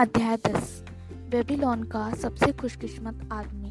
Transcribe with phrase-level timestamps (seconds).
[0.00, 0.68] अध्याय दस।
[1.30, 3.70] बेबीलोन का सबसे खुशकिस्मत आदमी।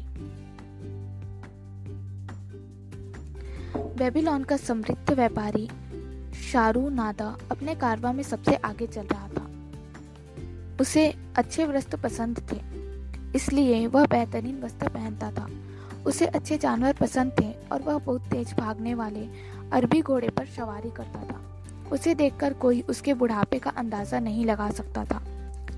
[3.98, 5.66] बेबीलोन का समृद्ध व्यापारी
[6.42, 9.46] शारू नादा अपने कारवा में सबसे आगे चल रहा था।
[10.80, 11.06] उसे
[11.36, 12.60] अच्छे वस्त्र पसंद थे,
[13.34, 15.48] इसलिए वह बेहतरीन वस्त्र पहनता था।
[16.06, 19.26] उसे अच्छे जानवर पसंद थे और वह बहुत तेज भागने वाले
[19.72, 21.40] अरबी घोड़े पर सवारी करता था।
[21.92, 25.22] उसे देखकर कोई उसके बुढ़ापे का अंदाज़ा नहीं लगा सकता था।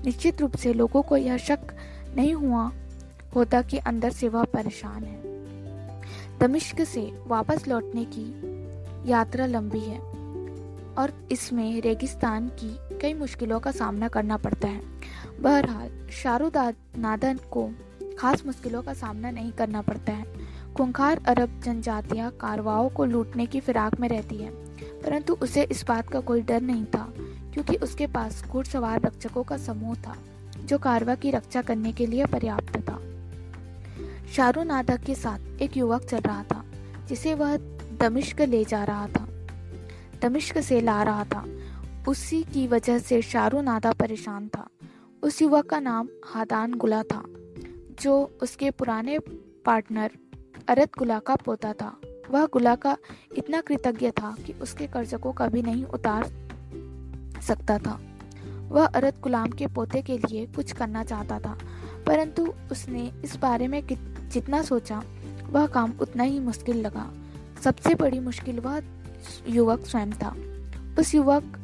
[0.05, 1.73] निश्चित रूप से लोगों को यह शक
[2.15, 2.71] नहीं हुआ
[3.35, 5.19] होता कि अंदर से वह परेशान है।
[6.39, 9.99] दमिश्क से वापस लौटने की यात्रा लंबी है
[10.97, 14.81] और इसमें रेगिस्तान की कई मुश्किलों का सामना करना पड़ता है।
[15.41, 16.57] बहरहाल शाहरुद
[16.97, 17.69] नादन को
[18.19, 20.25] खास मुश्किलों का सामना नहीं करना पड़ता है।
[20.75, 24.49] खुंखार अरब जनजातियाँ कारवाओं को लूटने की फिराक में रहती है,
[25.01, 27.10] परंतु उसे इस बात का कोई डर नहीं था
[27.53, 30.15] क्योंकि उसके पास घुड़सवार रक्षकों का समूह था,
[30.65, 33.01] जो कारवा की रक्षा करने के लिए पर्याप्त था।
[34.33, 36.65] शाहरुख नादा के साथ एक युवक चल रहा था,
[37.07, 37.57] जिसे वह
[37.99, 39.27] दमिश्क ले जा रहा था।
[40.21, 41.45] दमिश्क से ला रहा था।
[42.07, 44.67] उसी की वजह से शाहरुख नादा परेशान था।
[45.23, 47.23] उस युवक का नाम हादान गुला था,
[48.01, 49.19] जो उसके पुराने
[49.65, 50.11] पार्टनर
[50.67, 51.97] अरत गुला का पोता था।
[52.31, 52.97] वह गुला का
[53.37, 56.40] इतना कृतज्ञ था कि उसके कर्ज को कभी नहीं उतार
[57.41, 57.99] सकता था।
[58.69, 61.57] वह अरत गुलाम के पोते के लिए कुछ करना चाहता था,
[62.07, 65.01] परंतु उसने इस बारे में जितना सोचा,
[65.49, 67.09] वह काम उतना ही मुश्किल लगा।
[67.63, 68.81] सबसे बड़ी मुश्किल वह
[69.47, 70.35] युवक स्वयं था।
[70.99, 71.57] उस युवक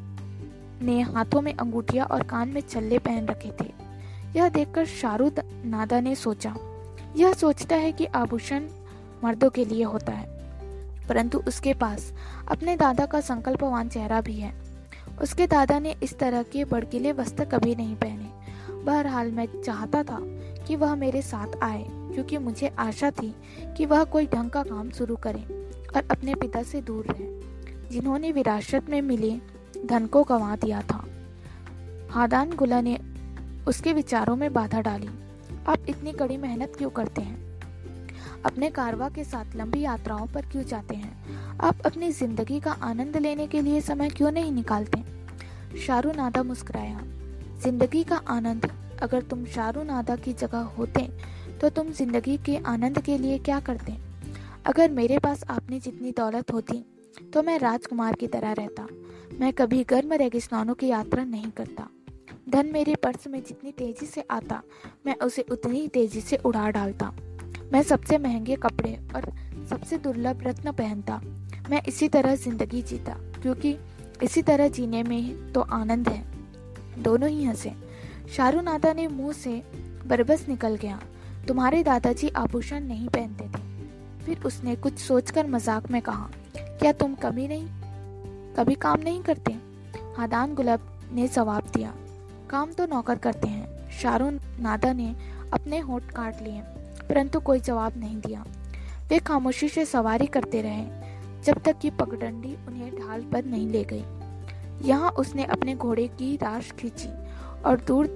[0.81, 3.71] ने हाथों में अंगूठिया और कान में छल्ले पहन रखे थे।
[4.35, 6.55] यह देखकर शाहरुख नादा ने सोचा,
[7.15, 8.67] यह सोचता है कि आभूषण
[9.23, 10.25] मर्दों के लिए होता है,
[11.07, 12.11] परंतु उसके पास
[12.47, 14.53] अपने दादा का संकल्पवान चेहरा भी है।
[15.21, 20.19] उसके दादा ने इस तरह के बड़किले वस्त्र कभी नहीं पहने। बहरहाल मैं चाहता था
[20.67, 23.33] कि वह मेरे साथ आए, क्योंकि मुझे आशा थी
[23.77, 25.43] कि वह कोई ढंग का काम शुरू करे
[25.95, 27.27] और अपने पिता से दूर रहे,
[27.89, 29.31] जिन्होंने विरासत में मिले
[29.85, 31.03] धन को गंवा दिया था।
[32.09, 32.97] हादान गुला ने
[33.67, 35.09] उसके विचारों में बाधा डाली,
[35.67, 37.46] आप इतनी कड़ी मेहनत क्यों करते हैं?
[38.45, 41.57] अपने कारवा के साथ लंबी यात्राओं पर क्यों जाते हैं?
[41.59, 45.03] आप अपनी ज़िंदगी का आनंद लेने के लिए समय क्यों नहीं निकालते?
[45.77, 47.01] शाहरुख नादा मुस्कुराया।
[47.63, 48.71] ज़िंदगी का आनंद?
[49.01, 51.07] अगर तुम शाहरुख नादा की जगह होते
[51.61, 53.97] तो तुम ज़िंदगी के आनंद के लिए क्या करते?
[54.65, 56.83] अगर मेरे पास आपने जितनी दौलत होती
[57.33, 58.87] तो मैं राजकुमार की तरह रहता।
[59.39, 61.87] मैं कभी गर्म रेगिस्तानों की यात्रा नहीं करता।
[62.49, 64.61] धन मेरे पर्स में जितनी तेज़ी से आता,
[65.05, 67.11] मैं उसे उतनी ही तेज़ी से उड़ा डालता।
[67.73, 69.31] मैं सबसे महँगे कपड़े और
[69.69, 71.19] सबसे दुर्लभ रत्न पहनता।
[71.69, 73.75] मैं इसी तरह ज़िंदगी जीता, क्योंकि
[74.23, 76.23] इसी तरह जीने में तो आनंद है।
[77.03, 77.73] दोनों ही हंसे।
[78.35, 79.61] शाहरुख नादा ने मुँह से
[80.07, 80.99] बरबस निकल गया।
[81.47, 87.15] तुम्हारे दादाजी आभूषण नहीं पहनते थे। फिर उसने कुछ सोचकर मज़ाक में कहा, क्या तुम
[87.15, 87.67] कभी नहीं,
[88.55, 89.55] कभी काम नहीं करते?
[90.17, 91.93] हादान गुलाब ने जवाब दिया,
[92.49, 95.13] काम तो नौकर करते हैं। शाहरुख नादा ने
[95.53, 96.61] अपने होठ काट लिए।
[97.09, 98.43] परंतु कोई जवाब नहीं दिया।
[99.09, 100.85] वे खामोशी से सवारी करते रहे,
[101.43, 104.03] जब तक कि पगडंडी उन्हें ढाल पर नहीं ले गई।
[104.87, 107.09] यहाँ उसने अपने घोड़े की राश खींची
[107.61, 108.07] और दूर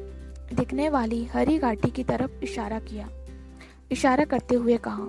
[0.53, 3.09] दिखने वाली हरी घाटी की तरफ़ इशारा किया।
[3.91, 5.08] इशारा करते हुए कहा,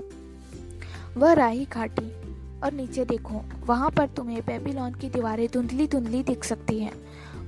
[1.17, 2.11] वह राही घाटी,
[2.61, 6.93] और नीचे देखो, वहाँ पर तुम्हें बेबीलोन की दीवारें धुंधली धुंधली दिख सकती हैं।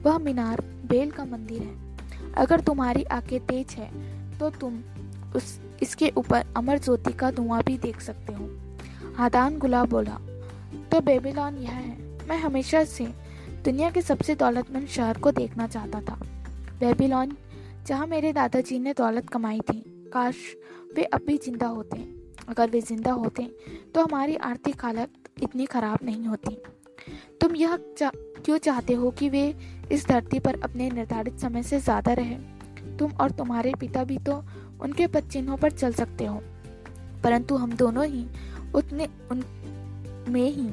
[0.02, 3.90] वह मीनार, बेल का मंदिर है। अगर तुम्हारी आँखें तेज है
[4.38, 4.80] तो तुम
[5.36, 8.48] उस इसके ऊपर अमर ज्योति का धुआँ भी देख सकते हो।
[9.16, 10.18] हादान गुलाब बोला
[10.92, 11.96] तो बेबीलोन यह है
[12.28, 13.06] मैं हमेशा से
[13.64, 16.18] दुनिया के सबसे दौलतमंद शहर को देखना चाहता था।
[16.80, 17.36] बेबीलोन
[17.86, 19.82] जहाँ मेरे दादाजी ने दौलत कमाई थी
[20.12, 20.36] काश
[20.96, 21.96] वे अब भी ज़िंदा होते।
[22.48, 23.42] अगर वे ज़िंदा होते
[23.94, 26.56] तो हमारी आर्थिक हालत इतनी खराब नहीं होती।
[27.40, 28.10] तुम यह चा,
[28.44, 29.54] क्यों चाहते हो कि वे
[29.92, 32.36] इस धरती पर अपने निर्धारित समय से ज़्यादा रहे?
[32.98, 34.42] तुम और तुम्हारे पिता भी तो
[34.84, 36.42] उनके पद चिन्हों पर चल सकते हो।
[37.24, 38.26] परंतु हम दोनों ही
[38.74, 39.44] उतने उन
[40.28, 40.68] में ही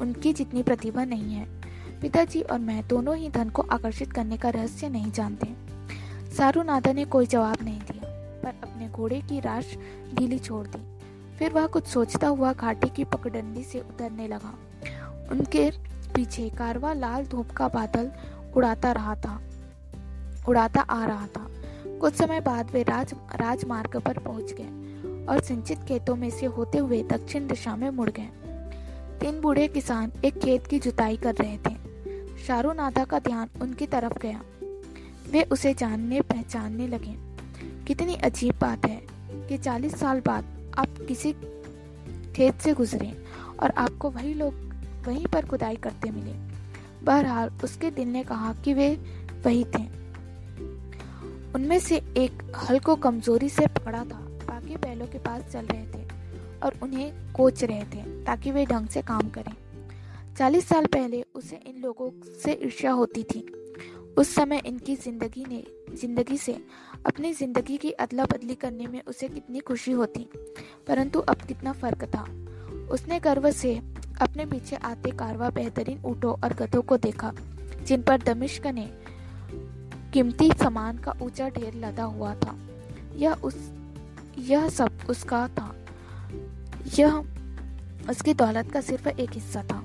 [0.00, 1.46] उनकी जितनी प्रतिभा नहीं है।
[2.00, 5.54] पिताजी और मैं दोनों ही धन को आकर्षित करने का रहस्य नहीं जानते।
[6.36, 8.10] सारू नादा ने कोई जवाब नहीं दिया,
[8.42, 9.76] पर अपने घोड़े की राश
[10.14, 10.82] ढीली छोड़ दी।
[11.38, 14.54] फिर वह कुछ सोचता हुआ घाटी की पकडंडी से उतरने लगा।
[15.30, 15.70] उनके
[16.14, 18.10] पीछे कारवा लाल धूप का बादल
[18.56, 19.40] उड़ाता रहा था,
[20.48, 21.46] उड़ाता आ रहा था।
[22.00, 24.86] कुछ समय बाद वे राज, राजमार्ग पर पहुँच गए
[25.26, 28.28] और सिंचित खेतों में से होते हुए दक्षिण दिशा में मुड़ गए।
[29.20, 31.76] तीन बूढ़े किसान एक खेत की जुताई कर रहे थे।
[32.38, 34.42] शाहरुनादा का ध्यान उनकी तरफ़ गया।
[35.30, 37.16] वे उसे जानने, पहचानने लगे।
[37.84, 39.02] कितनी अजीब बात है
[39.48, 40.44] कि चालीस साल बाद
[40.78, 41.32] आप किसी
[42.36, 43.24] खेत से गुजरे
[43.62, 44.54] और आपको वही लोग
[45.06, 46.32] वहीं पर खुदाई करते मिले।
[47.04, 48.94] बहरहाल, उसके दिल ने कहा कि वे
[49.44, 49.95] वही थे।
[51.56, 55.84] उनमें से एक हल को कमज़ोरी से पकड़ा था, बाकी बैलों के पास चल रहे
[55.84, 56.02] थे
[56.62, 59.52] और उन्हें कोच रहे थे ताकि वे ढंग से काम करें।
[60.38, 62.10] चालीस साल पहले उसे इन लोगों
[62.42, 63.40] से ईर्ष्या होती थी।
[64.18, 65.62] उस समय इनकी ज़िंदगी ने,
[65.96, 66.56] ज़िंदगी से
[67.06, 70.28] अपनी ज़िंदगी की अदला बदली करने में उसे कितनी खुशी होती,
[70.88, 72.22] परंतु अब कितना फ़र्क था।
[72.90, 73.74] उसने गर्व से
[74.22, 77.32] अपने पीछे आते कारवा बेहतरीन ऊँटों और गधों को देखा,
[77.82, 78.88] जिन पर दमिश्क ने
[80.16, 82.56] कीमती सामान का ऊँचा ढेर लदा हुआ था।
[83.16, 83.72] यह उस,
[84.38, 85.76] यह सब उसका था।
[86.98, 87.14] यह
[88.10, 89.84] उसकी दौलत का सिर्फ़ एक हिस्सा था।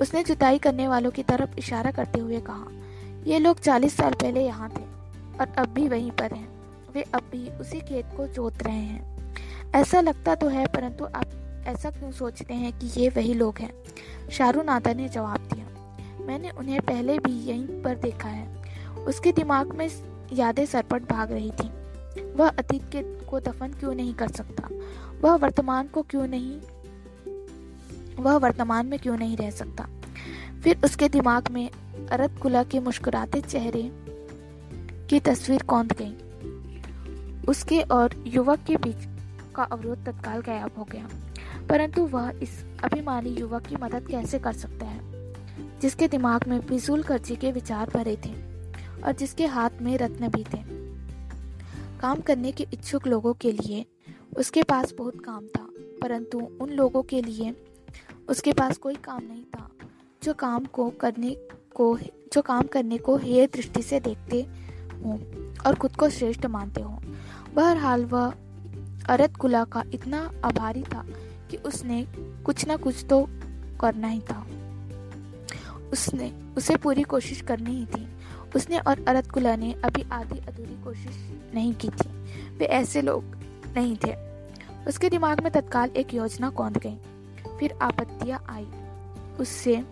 [0.00, 2.66] उसने जुताई करने वालों की तरफ़ इशारा करते हुए कहा,
[3.24, 4.84] ये लोग चालीस साल पहले यहाँ थे
[5.40, 6.48] और अब भी वहीं पर हैं।
[6.94, 9.34] वे अब भी उसी खेत को जोत रहे हैं।
[9.74, 11.26] ऐसा लगता तो है, परंतु आप
[11.66, 13.72] ऐसा क्यों सोचते हैं कि ये वही लोग हैं?
[14.30, 15.66] शाहरुख नादा ने जवाब दिया,
[16.26, 18.51] मैंने उन्हें पहले भी यहीं पर देखा है।
[19.06, 19.88] उसके दिमाग में
[20.32, 21.68] यादें सरपट भाग रही थी।
[22.32, 24.68] वह अतीत के को दफन क्यों नहीं कर सकता?
[25.20, 26.60] वह वर्तमान को क्यों नहीं
[28.16, 29.88] वह वर्तमान में क्यों नहीं रह सकता?
[30.64, 31.70] फिर उसके दिमाग में
[32.10, 33.90] अरत कुला के मुस्कुराते चेहरे
[35.10, 36.16] की तस्वीर कौंध गई।
[37.48, 38.96] उसके और युवक के बीच
[39.54, 41.08] का अवरोध तत्काल गायब हो गया।
[41.68, 45.00] परंतु वह इस अभिमानी युवक की मदद कैसे कर सकता है?
[45.80, 48.51] जिसके दिमाग में फिजूल खर्ची के विचार भरे थे।
[49.04, 50.62] और जिसके हाथ में रत्न भी थे।
[52.00, 53.84] काम करने के इच्छुक लोगों के लिए
[54.36, 55.66] उसके पास बहुत काम था,
[56.02, 57.54] परंतु उन लोगों के लिए
[58.28, 59.70] उसके पास कोई काम नहीं था,
[60.22, 61.36] जो काम को करने
[61.74, 61.98] को,
[62.32, 64.42] जो काम करने को हेय दृष्टि से देखते
[65.04, 65.18] हों
[65.66, 66.98] और खुद को श्रेष्ठ मानते हों।
[67.54, 68.34] बहरहाल वह
[69.08, 71.04] अरत कुला का इतना आभारी था
[71.50, 72.06] कि उसने
[72.46, 73.26] कुछ ना कुछ तो
[73.80, 74.46] करना ही था।
[75.92, 78.06] उसने, उसे पूरी कोशिश करनी ही थी।
[78.56, 82.08] उसने और अरत कुला ने अभी आधी अधूरी कोशिश नहीं की थी।
[82.58, 83.24] वे ऐसे लोग
[83.76, 84.14] नहीं थे।
[84.88, 86.98] उसके दिमाग में तत्काल एक योजना कौंध गई।
[87.60, 88.68] फिर आपत्तियाँ आई।
[89.40, 89.84] उससे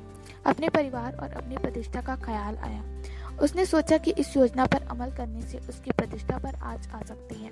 [0.47, 2.85] अपने परिवार और अपनी प्रतिष्ठा का ख्याल आया।
[3.43, 7.35] उसने सोचा कि इस योजना पर अमल करने से उसकी प्रतिष्ठा पर आज आ सकती
[7.35, 7.51] है।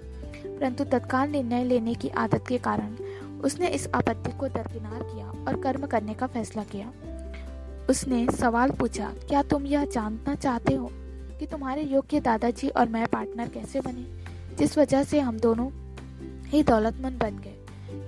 [0.59, 2.97] परंतु तत्काल निर्णय लेने की आदत के कारण
[3.41, 6.93] उसने इस आपत्ति को दरकिनार किया और कर्म करने का फैसला किया।
[7.89, 10.91] उसने सवाल पूछा, क्या तुम यह जानना चाहते हो
[11.39, 14.05] कि तुम्हारे योग्य दादाजी और मैं पार्टनर कैसे बने,
[14.57, 15.71] जिस वजह से हम दोनों
[16.47, 17.55] ही दौलतमंद बन गए?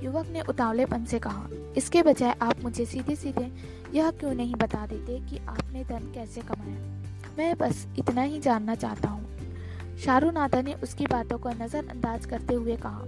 [0.04, 1.46] युवक ने उतावलेपन से कहा,
[1.76, 3.50] इसके बजाय आप मुझे सीधे सीधे
[3.94, 7.00] यह क्यों नहीं बता देते कि आपने धन कैसे कमाया?
[7.38, 12.54] मैं बस इतना ही जानना चाहता हूँ। शाहरुख नादा ने उसकी बातों को नज़रअंदाज करते
[12.54, 13.04] हुए कहा,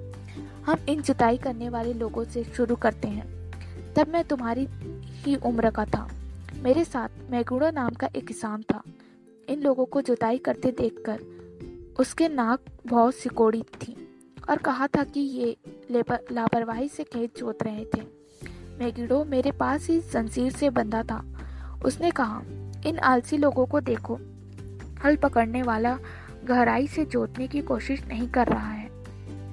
[0.66, 3.26] हम इन जुताई करने वाले लोगों से शुरू करते हैं।
[3.96, 4.68] तब मैं तुम्हारी
[5.22, 6.08] ही उम्र का था।
[6.62, 8.82] मेरे साथ मैगुड़ो नाम का एक किसान था।
[9.48, 11.20] इन लोगों को जुताई करते देखकर
[12.00, 13.96] उसके नाक बहुत सिकोड़ी थी
[14.50, 15.56] और कहा था कि ये
[16.32, 18.02] लापरवाही से खेत जोत रहे थे।
[18.78, 21.24] मेगिडो मेरे पास ही जंजीर से बंधा था।
[21.84, 22.42] उसने कहा,
[22.86, 24.18] इन आलसी लोगों को देखो।
[25.04, 25.98] हल पकड़ने वाला
[26.44, 28.88] गहराई से जोतने की कोशिश नहीं कर रहा है।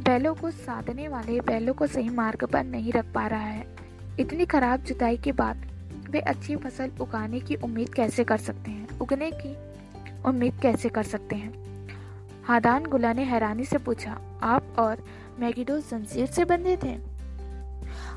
[0.04, 3.76] बैलों को साधने वाले बैलों को सही मार्ग पर नहीं रख पा रहा है।
[4.20, 5.66] इतनी खराब जुताई के बाद
[6.10, 9.00] वे अच्छी फ़सल उगाने की उम्मीद कैसे कर सकते हैं?
[9.00, 9.56] उगने की
[10.26, 11.54] उम्मीद कैसे कर सकते हैं?
[12.44, 15.04] हादान गुला ने हैरानी से पूछा, आप और
[15.40, 16.98] मैगिडो जंजीर से बंधे थे?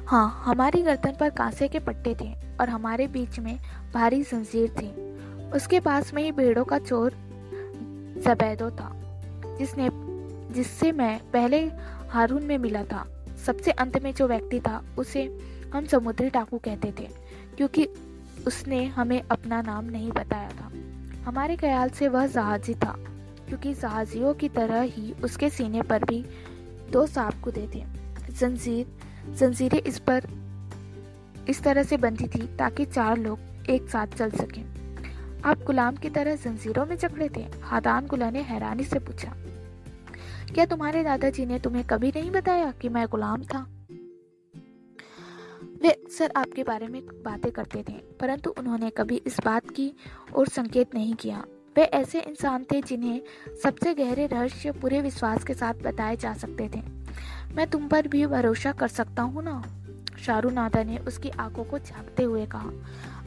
[0.06, 3.58] हाँ हमारी गर्दन पर कांसे के पट्टे थे और हमारे बीच में
[3.94, 4.90] भारी जंजीर थी।
[5.50, 7.11] उसके पास में ही भेड़ों का चोर
[8.25, 8.92] जबैदो था,
[9.58, 9.90] जिसने,
[10.54, 11.61] जिससे मैं पहले
[12.11, 15.25] हारून में मिला था। सबसे अंत में जो व्यक्ति था, उसे
[15.75, 17.22] हम समुद्री डाकू कहते थे।
[17.56, 17.88] क्योंकि
[18.47, 20.71] उसने हमें अपना नाम नहीं बताया था।
[21.25, 22.94] हमारे ख्याल से वह जहाजी था,
[23.49, 26.25] क्योंकि जहाजियों की तरह ही उसके सीने पर भी
[26.92, 27.85] दो सांप कूदे थे।
[28.32, 28.87] जंजीर,
[29.35, 30.23] जंजीरें इस पर
[31.49, 33.38] इस तरह से बंधी थी ताकि चार लोग
[33.71, 34.64] एक साथ चल सकें।
[35.44, 37.47] आप गुलाम की तरह जंजीरों में जकड़े थे?
[37.62, 39.32] हादान गुला ने हैरानी से पूछा।
[40.54, 43.66] क्या तुम्हारे दादाजी ने तुम्हें कभी नहीं बताया कि मैं गुलाम था?
[45.83, 49.91] वे अक्सर आपके बारे में बातें करते थे, परंतु उन्होंने कभी इस बात की
[50.35, 51.43] ओर संकेत नहीं किया।
[51.77, 53.21] वे ऐसे इंसान थे जिन्हें
[53.62, 56.83] सबसे गहरे रहस्य, पूरे विश्वास के साथ बताए जा सकते थे।
[57.55, 59.62] मैं तुम पर भी भरोसा कर सकता हूँ ना?
[60.19, 62.71] शाहरु नादा ने उसकी आँखों को झांकते हुए कहा।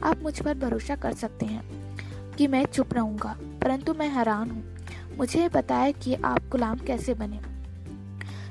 [0.02, 5.16] आप मुझ पर भरोसा कर सकते हैं कि मैं चुप रहूँगा, परंतु मैं हैरान हूँ।
[5.18, 7.40] मुझे बताया कि आप गुलाम कैसे बने।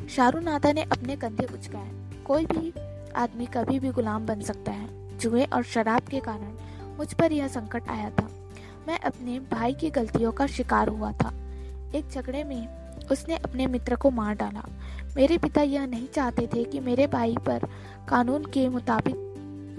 [0.08, 1.92] शाहरुख नादा ने अपने कंधे उचकाए।
[2.24, 2.74] कोई भी
[3.15, 6.53] आदमी कभी भी गुलाम बन सकता है, जुए और शराब के कारण
[6.98, 8.29] मुझ पर यह संकट आया था।
[8.88, 11.34] मैं अपने भाई की गलतियों का शिकार हुआ था।
[11.95, 12.67] एक झगड़े में
[13.12, 14.63] उसने अपने मित्र को मार डाला।
[15.15, 17.67] मेरे पिता यह नहीं चाहते थे कि मेरे भाई पर
[18.10, 19.15] कानून के मुताबिक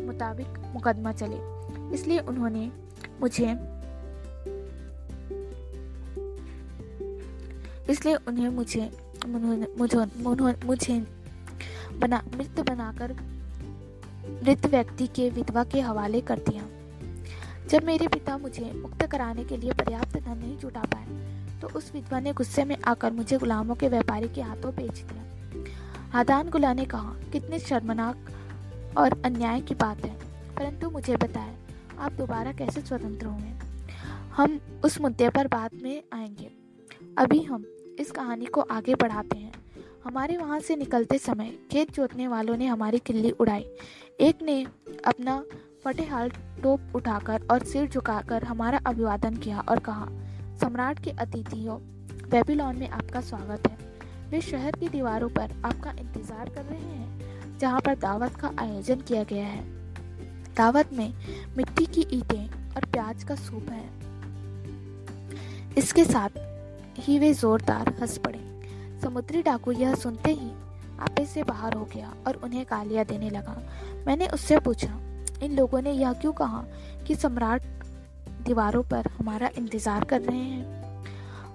[0.06, 1.38] मुताबिक मुकदमा चले।
[1.94, 2.70] इसलिए उन्होंने
[3.20, 3.52] मुझे,
[7.90, 8.90] इसलिए उन्हें मुझे
[9.26, 10.04] मुझे
[10.64, 11.06] मुझे
[11.98, 13.12] बना, मृत बनाकर
[14.42, 16.62] मृत व्यक्ति के विधवा के हवाले कर दिया।
[17.68, 21.90] जब मेरे पिता मुझे मुक्त कराने के लिए पर्याप्त धन नहीं जुटा पाए तो उस
[21.94, 25.22] विधवा ने गुस्से में आकर मुझे गुलामों के व्यापारी के हाथों बेच दिया।
[26.12, 30.14] हादान गुला ने कहा, कितने शर्मनाक और अन्याय की बात है,
[30.56, 31.56] परंतु मुझे बताया
[32.00, 33.54] आप दोबारा कैसे स्वतंत्र हुए
[34.32, 36.50] हम उस मुद्दे पर बाद में आएँगे।
[37.18, 37.64] अभी हम
[37.98, 39.52] इस कहानी को आगे बढ़ाते हैं।
[40.06, 43.64] हमारे वहाँ से निकलते समय खेत जोतने वालों ने हमारी किल्ली उड़ाई।
[44.20, 44.66] एक ने
[45.06, 45.44] अपना
[45.84, 46.30] फटेहाल
[46.62, 50.06] टोप उठाकर और सिर झुकाकर हमारा अभिवादन किया और कहा,
[50.60, 51.78] सम्राट के अतिथियों,
[52.30, 53.76] बेबीलोन में आपका स्वागत है।
[54.30, 59.00] वे शहर की दीवारों पर आपका इंतज़ार कर रहे हैं, जहाँ पर दावत का आयोजन
[59.00, 59.64] किया गया है।
[60.54, 61.14] दावत में
[61.56, 63.88] मिट्टी की ईंटें और प्याज का सूप है।
[65.78, 66.38] इसके साथ
[66.98, 68.55] ही वे जोरदार हंस पड़े।
[69.06, 70.50] समुद्री डाकू यह सुनते ही
[71.00, 73.56] आपे से बाहर हो गया और उन्हें गालियाँ देने लगा।
[74.06, 74.88] मैंने उससे पूछा,
[75.42, 76.64] इन लोगों ने यह क्यों कहा
[77.06, 77.62] कि सम्राट
[78.46, 81.04] दीवारों पर हमारा इंतज़ार कर रहे हैं?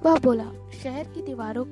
[0.03, 0.45] वह बोला,
[0.83, 1.65] शहर की दीवारों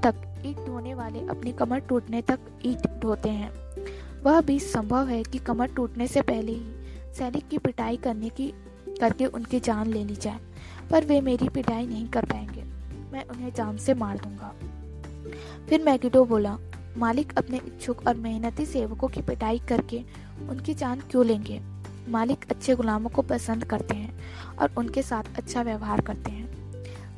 [0.00, 3.50] तक ईट ढोने वाले अपनी कमर टूटने तक ईट ढोते हैं।
[4.22, 8.52] वह भी संभव है कि कमर टूटने से पहले ही सैनिक की पिटाई करने की,
[9.00, 10.40] करके उनकी जान ले ली जाए,
[10.90, 12.64] पर वे मेरी पिटाई नहीं कर पाएँगे।
[13.12, 14.52] मैं उन्हें जान से मार दूँगा।
[15.68, 16.58] फिर मैगिडो बोला,
[16.96, 20.02] मालिक अपने इच्छुक और मेहनती सेवकों की पिटाई करके
[20.48, 21.62] उनकी जान क्यों लेंगे?
[22.08, 24.20] मालिक अच्छे गुलामों को पसंद करते हैं
[24.56, 26.48] और उनके साथ अच्छा व्यवहार करते हैं।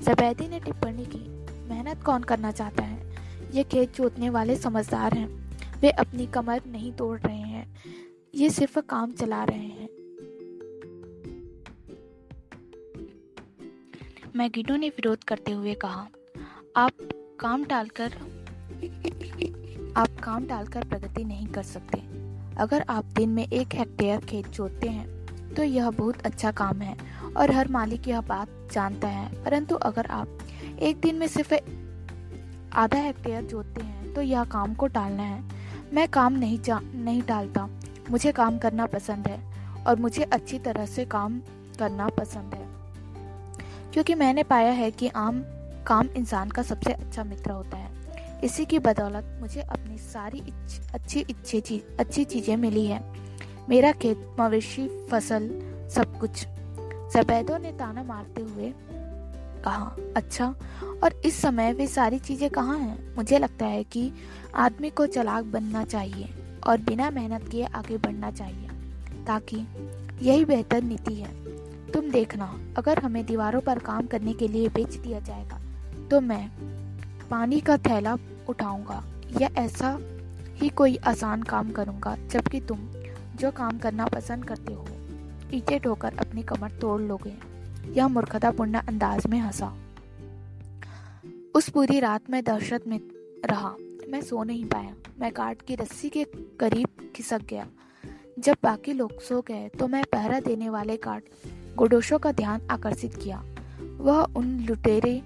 [0.03, 1.29] जबैदी ने टिप्पणी की,
[1.69, 3.17] मेहनत कौन करना चाहता है?
[3.55, 5.51] ये खेत जोतने वाले समझदार हैं।
[5.81, 7.77] वे अपनी कमर नहीं तोड़ रहे हैं।
[8.35, 9.89] ये सिर्फ़ काम चला रहे हैं।
[14.37, 16.09] मैगिडो ने विरोध करते हुए कहा,
[16.77, 16.93] आप
[17.41, 18.13] काम टालकर
[19.97, 21.99] आप काम टालकर प्रगति नहीं कर सकते।
[22.57, 26.97] अगर आप दिन में एक हेक्टेयर खेत जोतते हैं तो यह बहुत अच्छा काम है
[27.37, 30.39] और हर मालिक यह बात जानता है। परंतु अगर आप
[30.81, 31.55] एक दिन में सिर्फ़
[32.73, 35.43] आधा हेक्टेयर जोतते हैं तो यह काम को टालना है।
[35.95, 36.59] मैं काम नहीं
[36.95, 37.69] नहीं टालता
[38.11, 39.41] मुझे काम करना पसंद है
[39.85, 41.41] और मुझे अच्छी तरह से काम
[41.79, 42.69] करना पसंद है।
[43.93, 45.43] क्योंकि मैंने पाया है कि आम
[45.87, 47.91] काम इंसान का सबसे अच्छा मित्र होता है।
[48.45, 53.03] इसी की बदौलत मुझे अपनी सारी इच, अच्छी इच्छे चीज़ अच्छी चीज़ें मिली है।
[53.69, 55.49] मेरा खेत मवेशी फ़सल
[55.95, 56.47] सब कुछ।
[57.13, 58.73] सफेदों ने ताना मारते हुए
[59.65, 60.55] कहा अच्छा
[61.05, 63.15] और इस समय वे सारी चीज़ें कहाँ हैं?
[63.17, 64.13] मुझे लगता है कि
[64.55, 66.29] आदमी को चलाक बनना चाहिए
[66.67, 68.69] और बिना मेहनत किए आगे बढ़ना चाहिए
[69.27, 69.67] ताकि
[70.23, 71.33] यही बेहतर नीति है।
[71.93, 72.47] तुम देखना
[72.79, 75.61] अगर हमें दीवारों पर काम करने के लिए बेच दिया जाएगा
[76.11, 76.49] तो मैं
[77.31, 78.17] पानी का थैला
[78.49, 79.03] उठाऊँगा
[79.41, 79.99] या ऐसा
[80.55, 82.79] ही कोई आसान काम करूँगा, जबकि तुम
[83.37, 84.87] जो काम करना पसंद करते हो
[85.55, 87.35] ईटे ढोकर अपनी कमर तोड़ लोगे।
[87.93, 89.73] यह मूर्खतापूर्ण अंदाज में हंसा।
[91.55, 93.01] उस पूरी रात में दहशत में
[93.47, 93.75] रहा।
[94.09, 96.25] मैं सो नहीं पाया। मैं काट की रस्सी के
[96.61, 97.67] करीब खिसक गया।
[98.39, 101.25] जब बाकी लोग सो गए तो मैं पहरा देने वाले काट
[101.77, 103.45] गोडोशो का ध्यान आकर्षित किया।
[103.99, 105.23] वह उन लुटेरे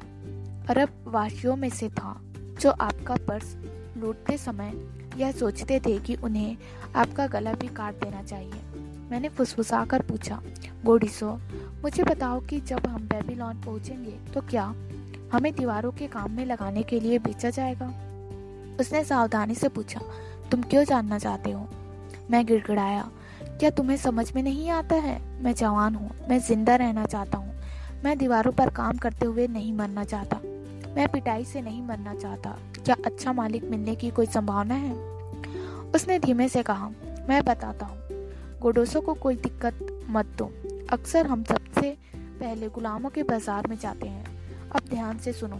[0.70, 2.20] अरब वासियों में से था,
[2.60, 3.56] जो आपका पर्स
[3.96, 4.72] लूटते समय
[5.16, 6.56] यह सोचते थे कि उन्हें
[6.96, 8.62] आपका गला भी काट देना चाहिए।
[9.10, 10.40] मैंने फुसफुसा कर पूछा
[10.84, 11.32] गोडिसो
[11.82, 14.64] मुझे बताओ कि जब हम बेबीलोन पहुँचेंगे तो क्या
[15.32, 17.86] हमें दीवारों के काम में लगाने के लिए बेचा जाएगा?
[18.80, 20.00] उसने सावधानी से पूछा,
[20.50, 21.68] तुम क्यों जानना चाहते हो?
[22.30, 23.08] मैं गिड़गिड़ाया,
[23.42, 25.20] क्या तुम्हें समझ में नहीं आता है?
[25.42, 27.52] मैं जवान हूँ, मैं ज़िंदा रहना चाहता हूँ।
[28.04, 30.40] मैं दीवारों पर काम करते हुए नहीं मरना चाहता।
[30.94, 32.50] मैं पिटाई से नहीं मरना चाहता।
[32.84, 34.92] क्या अच्छा मालिक मिलने की कोई संभावना है?
[35.90, 36.88] उसने धीमे से कहा,
[37.28, 37.98] मैं बताता हूँ।
[38.60, 40.50] गोडोसो को कोई दिक्कत मत दो।
[40.90, 45.58] अक्सर हम सबसे पहले गुलामों के बाज़ार में जाते हैं। अब ध्यान से सुनो।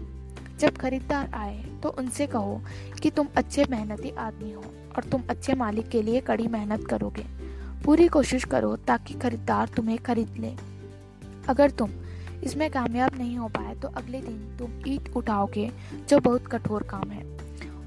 [0.61, 2.61] जब खरीदार आए तो उनसे कहो
[3.03, 4.65] कि तुम अच्छे मेहनती आदमी हो
[4.97, 7.25] और तुम अच्छे मालिक के लिए कड़ी मेहनत करोगे।
[7.85, 10.55] पूरी कोशिश करो ताकि खरीदार तुम्हें खरीद ले।
[11.49, 11.91] अगर तुम
[12.45, 15.71] इसमें कामयाब नहीं हो पाए तो अगले दिन तुम ईट उठाओगे
[16.09, 17.23] जो बहुत कठोर काम है।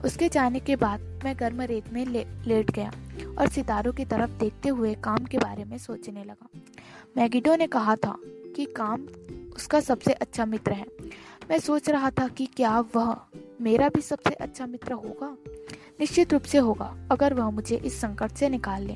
[0.05, 2.91] उसके जाने के बाद मैं गर्म रेत में ले, लेट गया
[3.37, 6.49] और सितारों की तरफ़ देखते हुए काम के बारे में सोचने लगा।
[7.17, 8.15] मैगिडो ने कहा था
[8.55, 9.07] कि काम
[9.55, 10.85] उसका सबसे अच्छा मित्र है।
[11.49, 13.15] मैं सोच रहा था कि क्या वह
[13.61, 15.35] मेरा भी सबसे अच्छा मित्र होगा?
[15.99, 18.95] निश्चित रूप से होगा अगर वह मुझे इस संकट से निकाल ले।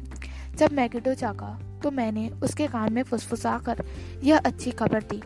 [0.55, 3.83] जब मैगिडो जागा तो मैंने उसके कान में फुसफुसा कर
[4.23, 5.21] यह अच्छी खबर दी।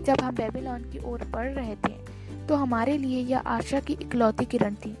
[0.00, 1.98] जब हम बेबीलोन की ओर बढ़ रहे थे
[2.46, 4.96] तो हमारे लिए यह आशा की इकलौती किरण थी।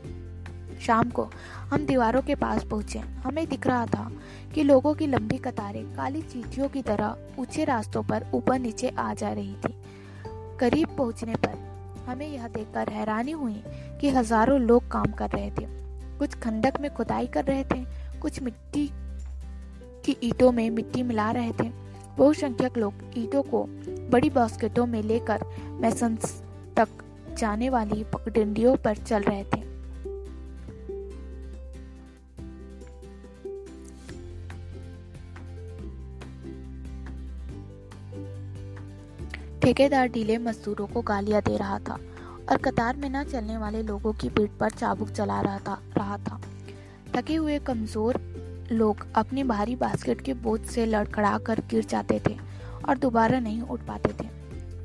[0.80, 1.28] शाम को
[1.70, 4.10] हम दीवारों के पास पहुँचे। हमें दिख रहा था
[4.54, 9.12] कि लोगों की लंबी कतारें काली चीटियों की तरह ऊँचे रास्तों पर ऊपर नीचे आ
[9.14, 9.74] जा रही थी।
[10.60, 11.58] करीब पहुँचने पर
[12.06, 13.62] हमें यह देखकर हैरानी हुई
[14.00, 15.66] कि हज़ारों लोग काम कर रहे थे।
[16.18, 17.84] कुछ खंडक में खुदाई कर रहे थे,
[18.20, 18.88] कुछ मिट्टी
[20.04, 21.68] की ईटों में मिट्टी मिला रहे थे।
[22.20, 23.62] बहुसंख्यक लोग ईंटों को
[24.10, 25.44] बड़ी बास्केटों में लेकर
[25.80, 26.42] मैसन्स
[26.76, 26.88] तक
[27.38, 29.68] जाने वाली पगडंडियों पर चल रहे थे।
[39.60, 41.98] ठेकेदार ढीले मजदूरों को गालियाँ दे रहा था
[42.50, 46.16] और कतार में न चलने वाले लोगों की पीठ पर चाबुक चला रहा था रहा
[46.18, 46.40] था।
[47.16, 48.18] थके हुए कमज़ोर
[48.72, 52.36] लोग अपनी भारी बास्केट के बोझ से लड़खड़ा कर गिर जाते थे
[52.88, 54.28] और दोबारा नहीं उठ पाते थे।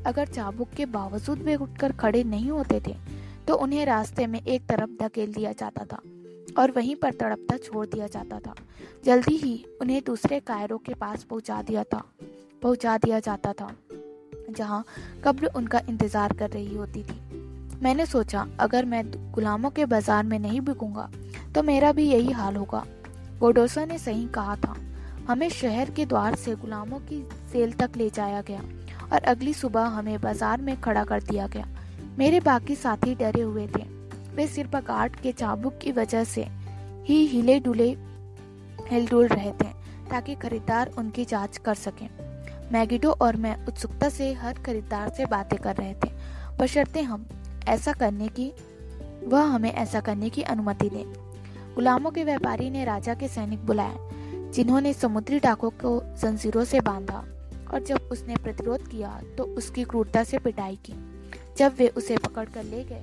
[0.05, 2.95] अगर चाबुक के बावजूद वे उठकर खड़े नहीं होते थे
[3.47, 5.99] तो उन्हें रास्ते में एक तरफ़ धकेल दिया जाता था
[6.57, 8.53] और वहीं पर तड़पता छोड़ दिया जाता था।
[9.05, 12.01] जल्दी ही उन्हें दूसरे कायरों के पास पहुँचा दिया था,
[12.63, 13.69] पहुँचा दिया जाता था,
[14.49, 14.83] जहाँ
[15.23, 17.19] कब्र उनका इंतज़ार कर रही होती थी।
[17.83, 21.09] मैंने सोचा, अगर मैं गुलामों के बाज़ार में नहीं बिकूँगा
[21.55, 22.85] तो मेरा भी यही हाल होगा।
[23.39, 24.75] गोडोसा ने सही कहा था।
[25.27, 28.61] हमें शहर के द्वार से गुलामों की सेल तक ले जाया गया
[29.13, 31.67] और अगली सुबह हमें बाज़ार में खड़ा कर दिया गया।
[32.17, 33.83] मेरे बाकी साथी डरे हुए थे।
[34.35, 36.45] वे सिर पर गार्ड के चाबुक की वजह से
[37.05, 37.89] ही हिले डुले
[38.89, 39.73] हिलडुल रहे थे
[40.09, 42.09] ताकि खरीदार उनकी जाँच कर सकें।
[42.73, 46.11] मैगिडो और मैं उत्सुकता से हर खरीदार से बातें कर रहे थे।
[46.59, 47.25] बशर्ते हम
[47.67, 48.51] ऐसा करने की,
[49.23, 51.24] वह हमें ऐसा करने की अनुमति दे।
[51.75, 53.95] गुलामों के व्यापारी ने राजा के सैनिक बुलाए,
[54.51, 57.17] जिन्होंने समुद्री डाकों को जंजीरों से बांधा
[57.73, 60.93] और जब उसने प्रतिरोध किया तो उसकी क्रूरता से पिटाई की।
[61.57, 63.01] जब वे उसे पकड़ कर ले गए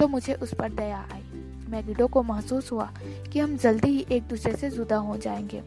[0.00, 1.22] तो मुझे उस पर दया आई।
[1.68, 2.90] मैगिडो को महसूस हुआ
[3.32, 5.62] कि हम जल्दी ही एक दूसरे से जुदा हो जाएँगे।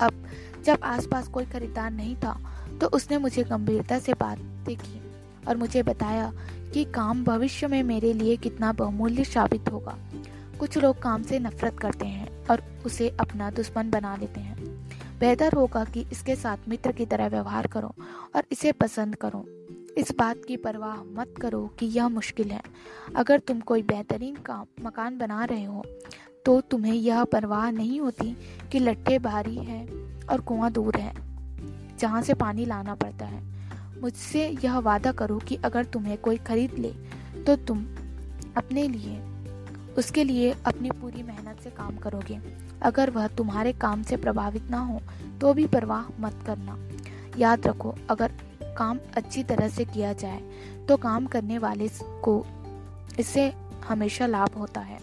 [0.00, 0.24] अब
[0.64, 2.38] जब आसपास कोई खरीदार नहीं था
[2.80, 5.00] तो उसने मुझे गंभीरता से बातें की
[5.48, 6.32] और मुझे बताया
[6.72, 9.98] कि काम भविष्य में मेरे लिए कितना बहुमूल्य साबित होगा।
[10.58, 14.56] कुछ लोग काम से नफरत करते हैं और उसे अपना दुश्मन बना लेते हैं।
[15.20, 17.94] बेहतर होगा कि इसके साथ मित्र की तरह व्यवहार करो
[18.36, 19.44] और इसे पसंद करो।
[19.98, 22.62] इस बात की परवाह मत करो कि यह मुश्किल है।
[23.16, 25.84] अगर तुम कोई बेहतरीन काम, मकान बना रहे हो
[26.46, 28.36] तो तुम्हें यह परवाह नहीं होती
[28.72, 29.84] कि लट्ठे भारी है
[30.24, 31.12] और कुआँ दूर है,
[31.98, 33.42] जहाँ से पानी लाना पड़ता है।
[34.00, 36.92] मुझसे यह वादा करो कि अगर तुम्हें कोई खरीद ले
[37.44, 37.84] तो तुम
[38.56, 39.20] अपने लिए
[39.96, 42.38] उसके लिए अपनी पूरी मेहनत से काम करोगे।
[42.82, 45.00] अगर वह तुम्हारे काम से प्रभावित ना हो
[45.40, 46.78] तो भी परवाह मत करना।
[47.38, 48.32] याद रखो, अगर
[48.78, 50.40] काम अच्छी तरह से किया जाए
[50.88, 51.88] तो काम करने वाले
[52.22, 52.44] को
[53.18, 53.52] इससे
[53.88, 54.98] हमेशा लाभ होता है।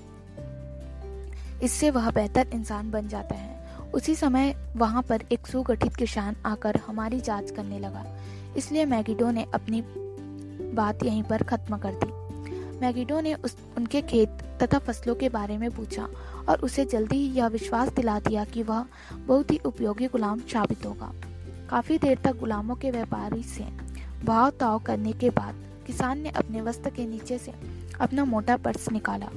[1.63, 3.53] इससे वह बेहतर इंसान बन जाता है।
[3.93, 8.05] उसी समय वहाँ पर एक सुगठित किसान आकर हमारी जाँच करने लगा।
[8.57, 9.81] इसलिए मैगिडो ने अपनी
[10.75, 12.24] बात यहीं पर खत्म कर दी।
[12.81, 14.29] मैगिडो ने उस, उनके खेत
[14.63, 16.07] तथा फ़सलों के बारे में पूछा
[16.49, 20.85] और उसे जल्दी ही यह विश्वास दिला दिया कि वह बहुत ही उपयोगी गुलाम साबित
[20.85, 21.13] होगा।
[21.69, 23.63] काफ़ी देर तक गुलामों के व्यापारी से
[24.25, 25.55] भाव ताव करने के बाद
[25.87, 27.53] किसान ने अपने वस्त्र के नीचे से
[28.01, 29.29] अपना मोटा पर्स निकाला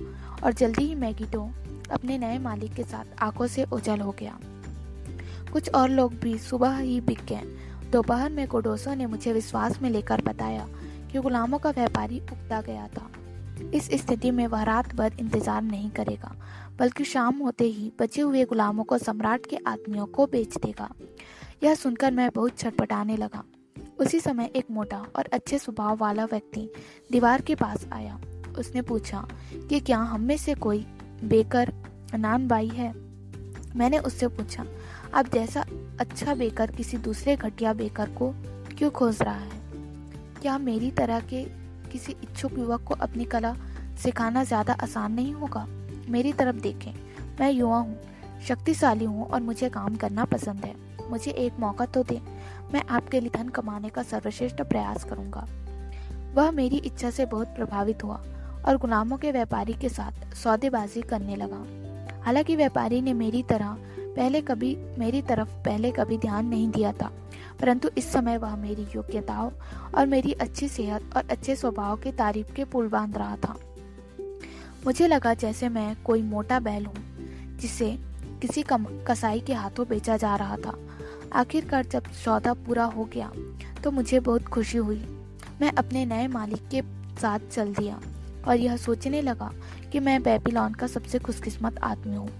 [0.45, 1.51] और जल्दी ही मैगिडो
[1.91, 4.39] अपने नए मालिक के साथ आँखों से उजल हो गया।
[5.53, 7.43] कुछ और लोग भी सुबह ही बिक गए।
[7.93, 10.69] दोपहर में कोडोसो ने मुझे विश्वास में लेकर बताया
[11.13, 13.11] कि गुलामों का व्यापारी उगता गया था।
[13.75, 16.35] इस स्थिति में वह रात भर इंतज़ार नहीं करेगा,
[16.79, 20.89] बल्कि शाम होते ही बचे हुए गुलामों को सम्राट के आदमियों को बेच देगा।
[21.65, 23.43] यह सुनकर मैं बहुत छटपटाने लगा।
[24.01, 26.69] उसी समय एक मोटा और अच्छे स्वभाव वाला व्यक्ति
[27.13, 28.19] दीवार के पास आया।
[28.59, 29.27] उसने पूछा
[29.69, 30.87] कि क्या हम में से कोई
[31.25, 31.73] बेकर
[32.15, 32.93] नान बाई है?
[33.77, 34.65] मैंने उससे पूछा
[35.15, 35.65] अब जैसा
[36.01, 38.33] अच्छा बेकर किसी दूसरे घटिया बेकर को
[38.79, 39.61] क्यों खोज रहा है?
[40.43, 41.45] क्या मेरी तरह के
[41.89, 43.55] किसी इच्छुक युवक को अपनी कला
[44.03, 45.67] सिखाना ज़्यादा आसान नहीं होगा।
[46.09, 46.93] मेरी तरफ़ देखें,
[47.41, 47.99] मैं युवा हूँ,
[48.49, 50.75] शक्तिशाली हूँ और मुझे काम करना पसंद है।
[51.11, 52.21] मुझे एक मौका तो दे,
[52.73, 55.47] मैं आपके लिए धन कमाने का सर्वश्रेष्ठ प्रयास करूँगा।
[56.35, 58.23] वह मेरी इच्छा से बहुत प्रभावित हुआ
[58.67, 61.65] और गुलामों के व्यापारी के साथ सौदेबाजी करने लगा।
[62.25, 63.77] हालाँकि व्यापारी ने मेरी तरह
[64.17, 67.11] पहले कभी, मेरी तरफ़ पहले कभी ध्यान नहीं दिया था।
[67.61, 69.51] परंतु इस समय वह मेरी योग्यताओं
[69.95, 73.55] और मेरी अच्छी सेहत और अच्छे स्वभाव की तारीफ़ के पुल बाँध रहा था।
[74.87, 77.97] मुझे लगा जैसे मैं कोई मोटा बैल हूँ, जिसे
[78.43, 80.75] किसी कम, कसाई के हाथों बेचा जा रहा था।
[81.33, 83.31] आखिरकार जब सौदा पूरा हो गया
[83.85, 85.05] तो मुझे बहुत खुशी हुई।
[85.61, 86.83] मैं अपने नए मालिक के
[87.21, 88.01] साथ चल दिया
[88.49, 89.51] और यह सोचने लगा
[89.93, 92.31] कि मैं बेबीलोन का सबसे खुशकिस्मत आदमी हूँ।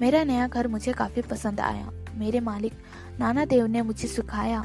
[0.00, 2.72] मेरा नया घर मुझे काफ़ी पसंद आया। मेरे मालिक
[3.18, 4.64] नाना देव ने मुझे सिखाया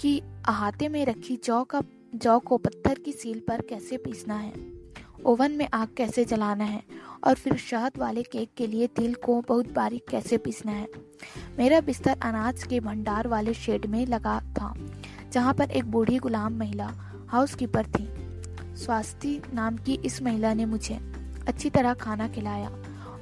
[0.00, 0.18] कि
[0.48, 1.82] अहाते में रखी जौ का,
[2.14, 4.52] जौ को पत्थर की सील पर कैसे पीसना है,
[5.26, 6.82] ओवन में आग कैसे जलाना है
[7.24, 10.86] और फिर शहद वाले केक के लिए तिल को बहुत बारीक कैसे पीसना है।
[11.58, 14.74] मेरा बिस्तर अनाज के भंडार वाले शेड में लगा था,
[15.32, 16.90] जहाँ पर एक बूढ़ी गुलाम महिला
[17.28, 18.08] हाउस कीपर थी।
[18.76, 20.98] स्वास्थ्य नाम की इस महिला ने मुझे
[21.48, 22.70] अच्छी तरह खाना खिलाया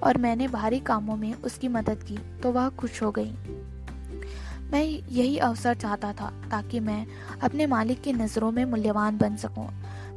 [0.02, 3.34] और मैंने भारी कामों में उसकी मदद की तो वह खुश हो गई।
[4.72, 7.06] मैं यही अवसर चाहता था ताकि मैं
[7.42, 9.68] अपने मालिक की नज़रों में मूल्यवान बन सकूँ।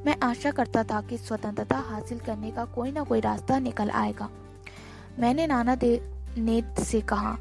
[0.05, 4.29] मैं आशा करता था कि स्वतंत्रता हासिल करने का कोई ना कोई रास्ता निकल आएगा।
[5.19, 7.37] मैंने नाना दे, नेत से कहा।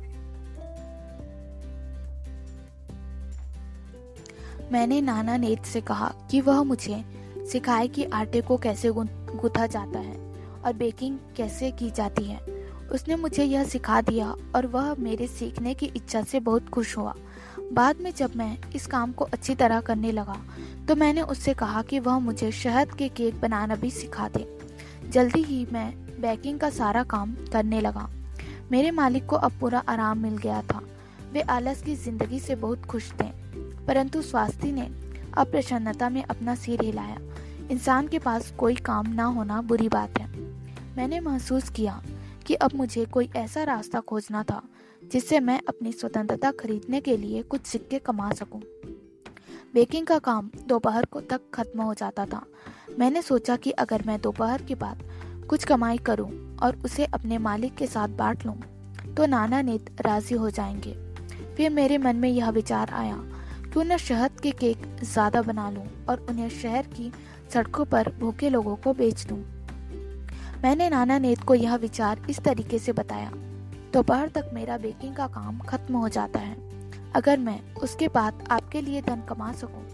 [4.73, 7.05] मैंने नाना नेत से कहा कि वह मुझे
[7.53, 12.58] सिखाए कि आटे को कैसे गुथा जाता है और बेकिंग कैसे की जाती है।
[12.89, 17.15] उसने मुझे यह सिखा दिया और वह मेरे सीखने की इच्छा से बहुत खुश हुआ।
[17.73, 20.37] बाद में जब मैं इस काम को अच्छी तरह करने लगा
[20.89, 24.47] तो मैंने उससे कहा कि वह मुझे शहद के केक बनाना भी सिखा दे।
[25.09, 28.09] जल्दी ही मैं बेकिंग का सारा काम करने लगा।
[28.71, 30.81] मेरे मालिक को अब पूरा आराम मिल गया था।
[31.33, 33.31] वे आलस की ज़िंदगी से बहुत खुश थे,
[33.87, 34.89] परंतु स्वास्थ्य ने
[35.37, 37.19] अप्रसन्नता में अपना सिर हिलाया।
[37.71, 40.27] इंसान के पास कोई काम ना होना बुरी बात है।
[40.97, 42.01] मैंने महसूस किया
[42.49, 44.63] कि अब मुझे कोई ऐसा रास्ता खोजना था
[45.03, 48.61] जिससे मैं अपनी स्वतंत्रता खरीदने के लिए कुछ सिक्के कमा सकूँ।
[49.75, 52.45] बेकिंग का काम दोपहर को तक खत्म हो जाता था
[52.99, 55.03] मैंने सोचा कि अगर मैं दोपहर के बाद
[55.49, 58.57] कुछ कमाई करूँ और उसे अपने मालिक के साथ बांट लूँ,
[59.15, 60.93] तो नाना नेत राज़ी हो जाएँगे
[61.57, 63.17] फिर मेरे मन में यह विचार आया
[63.73, 67.13] क्यों न शहद के केक ज़्यादा बना लूँ और उन्हें शहर की
[67.55, 69.58] सड़कों पर भूखे लोगों को बेच दूँ।
[70.65, 73.31] मैंने नाना नेत को यह विचार इस तरीके से बताया।
[73.93, 76.57] दोपहर तक मेरा बेकिंग का काम खत्म हो जाता है।
[77.13, 79.85] अगर मैं उसके बाद आपके लिए धन कमा सकूँ,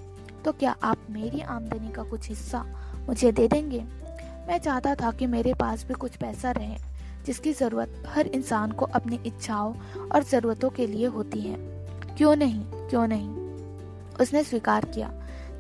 [0.45, 2.65] तो क्या आप मेरी आमदनी का कुछ हिस्सा
[3.09, 3.85] मुझे दे देंगे?
[4.49, 6.77] मैं चाहता था कि मेरे पास भी कुछ पैसा रहे
[7.27, 9.75] जिसकी ज़रूरत हर इंसान को अपनी इच्छाओं
[10.09, 11.57] और जरूरतों के लिए होती है।
[12.17, 13.29] क्यों नहीं क्यों नहीं?
[14.21, 15.13] उसने स्वीकार किया।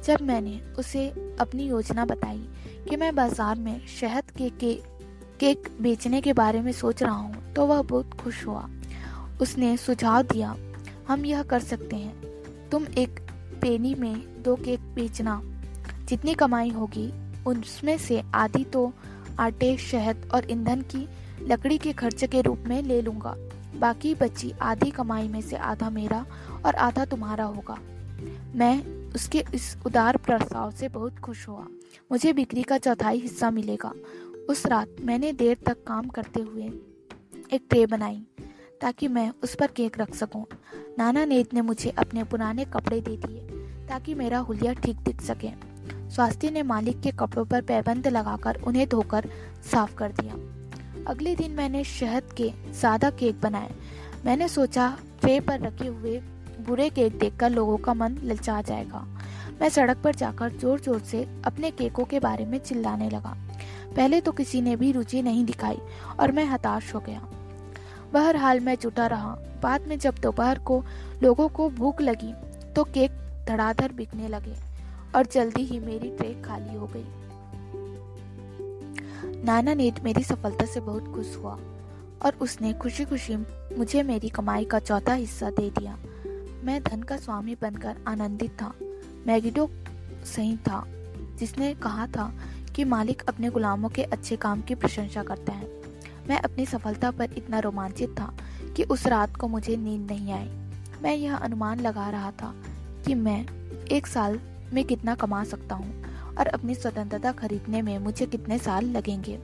[0.04, 1.08] जब मैंने उसे
[1.40, 2.48] अपनी योजना बताई
[2.88, 4.93] कि मैं बाज़ार में शहद के, के
[5.44, 8.68] केक बेचने के बारे में सोच रहा हूँ तो वह बहुत खुश हुआ।
[9.42, 10.54] उसने सुझाव दिया,
[11.08, 13.20] हम यह कर सकते हैं। तुम एक
[13.62, 15.40] पेनी में दो केक बेचना।
[16.08, 17.06] जितनी कमाई होगी
[17.46, 18.92] उसमें से आधी तो
[19.38, 21.08] आटे, शहद और ईंधन की
[21.42, 23.36] लकड़ी के खर्च के रूप में ले लूँगा।
[23.78, 26.26] बाकी बची आधी कमाई में से आधा मेरा
[26.66, 27.78] और आधा तुम्हारा होगा।
[28.54, 28.82] मैं
[29.14, 31.66] उसके इस उदार प्रस्ताव से बहुत खुश हुआ।
[32.12, 33.92] मुझे बिक्री का चौथाई हिस्सा मिलेगा।
[34.48, 36.64] उस रात मैंने देर तक काम करते हुए
[37.52, 38.20] एक ट्रे बनाई
[38.80, 40.44] ताकि मैं उस पर केक रख सकूँ।
[40.98, 43.40] नाना नेत ने मुझे अपने पुराने कपड़े दे दिए
[43.88, 45.50] ताकि मेरा हुलिया ठीक दिख सके।
[46.10, 49.28] स्वास्थ्य ने मालिक के कपड़ों पर पैबंद लगाकर उन्हें धोकर
[49.72, 50.34] साफ़ कर दिया।
[51.10, 53.70] अगले दिन मैंने शहद के सादा केक बनाए।
[54.24, 56.20] मैंने सोचा, ट्रे पर रखे हुए
[56.60, 59.00] बुरे केक देखकर लोगों का मन ललचा जाएगा।
[59.60, 63.36] मैं सड़क पर जाकर ज़ोर ज़ोर से अपने केकों के बारे में चिल्लाने लगा।
[63.96, 65.78] पहले तो किसी ने भी रुचि नहीं दिखाई
[66.20, 67.20] और मैं हताश हो गया।
[68.12, 70.82] बहरहाल मैं जुटा रहा। बाद में जब दोपहर को
[71.22, 72.32] लोगों को भूख लगी
[72.74, 73.10] तो केक
[73.48, 74.54] धड़ाधड़ बिकने लगे
[75.16, 77.04] और जल्दी ही मेरी ट्रे खाली हो गई।
[79.44, 81.58] नाना नेट मेरी सफलता से बहुत खुश हुआ
[82.22, 83.36] और उसने खुशी खुशी
[83.78, 85.96] मुझे मेरी कमाई का चौथा हिस्सा दे दिया।
[86.64, 88.72] मैं धन का स्वामी बनकर आनंदित था।
[89.26, 89.68] मैगिडो
[90.26, 90.82] सही था,
[91.38, 92.32] जिसने कहा था
[92.74, 95.68] कि मालिक अपने गुलामों के अच्छे काम की प्रशंसा करते हैं।
[96.28, 98.32] मैं अपनी सफलता पर इतना रोमांचित था
[98.76, 100.48] कि उस रात को मुझे नींद नहीं आई।
[101.02, 102.54] मैं यह अनुमान लगा रहा था
[103.06, 103.44] कि मैं
[103.86, 104.40] एक साल
[104.72, 106.04] में कितना कमा सकता हूँ
[106.38, 109.38] और अपनी स्वतंत्रता खरीदने में मुझे कितने साल लगेंगे।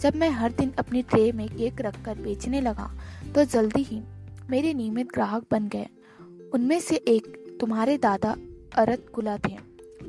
[0.00, 2.90] जब मैं हर दिन अपनी ट्रे में केक रखकर बेचने लगा
[3.34, 4.00] तो जल्दी ही
[4.50, 5.86] मेरे नियमित ग्राहक बन गए।
[6.54, 8.36] उनमें से एक तुम्हारे दादा
[8.74, 9.56] अरत गुला थे।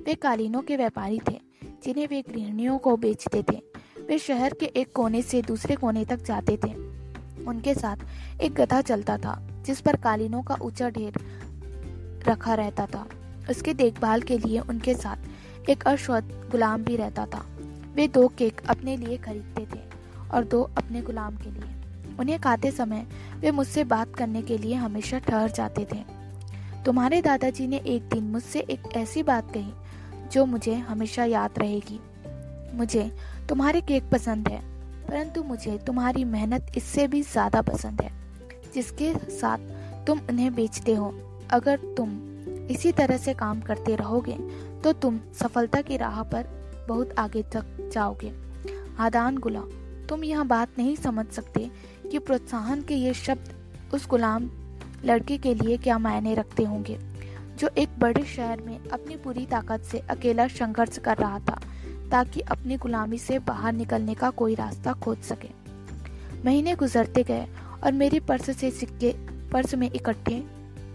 [0.05, 1.39] वे कालीनों के व्यापारी थे।
[1.83, 3.61] जिन्हें वे गृहणियों को बेचते थे।
[4.07, 6.73] वे शहर के एक कोने से दूसरे कोने तक जाते थे।
[7.45, 7.95] उनके साथ
[8.41, 11.13] एक गधा चलता था, जिस पर कालीनों का ऊँचा ढेर
[12.27, 13.09] रखा रहता था।
[13.49, 17.45] उसके देखभाल के लिए उनके साथ एक अश्वत गुलाम भी रहता था।
[17.95, 19.79] वे दो केक अपने लिए खरीदते थे
[20.33, 21.69] और दो अपने गुलाम के लिए।
[22.19, 23.07] उन्हें खाते समय
[23.39, 26.03] वे मुझसे बात करने के लिए हमेशा ठहर जाते थे।
[26.85, 29.71] तुम्हारे दादाजी ने एक दिन मुझसे एक ऐसी बात कही
[30.31, 31.99] जो मुझे हमेशा याद रहेगी।
[32.73, 33.09] मुझे
[33.49, 34.61] तुम्हारे केक पसंद है,
[35.07, 38.11] परंतु मुझे तुम्हारी मेहनत इससे भी ज़्यादा पसंद है,
[38.73, 41.13] जिसके साथ तुम उन्हें बेचते हो।
[41.51, 42.17] अगर तुम
[42.71, 44.37] इसी तरह से काम करते रहोगे
[44.83, 46.47] तो तुम सफलता की राह पर
[46.87, 48.31] बहुत आगे तक जाओगे।
[48.99, 49.69] आदान गुलाम,
[50.09, 51.69] तुम यह बात नहीं समझ सकते
[52.11, 54.49] कि प्रोत्साहन के ये शब्द उस गुलाम,
[55.05, 56.97] लड़के के लिए क्या मायने रखते होंगे।
[57.59, 61.59] जो एक बड़े शहर में अपनी पूरी ताकत से अकेला संघर्ष कर रहा था,
[62.11, 65.49] ताकि अपनी गुलामी से बाहर निकलने का कोई रास्ता खोज सके।
[66.45, 67.47] महीने गुजरते गए
[67.83, 69.13] और मेरी पर्स से सिक्के
[69.51, 70.43] पर्स में इकट्ठे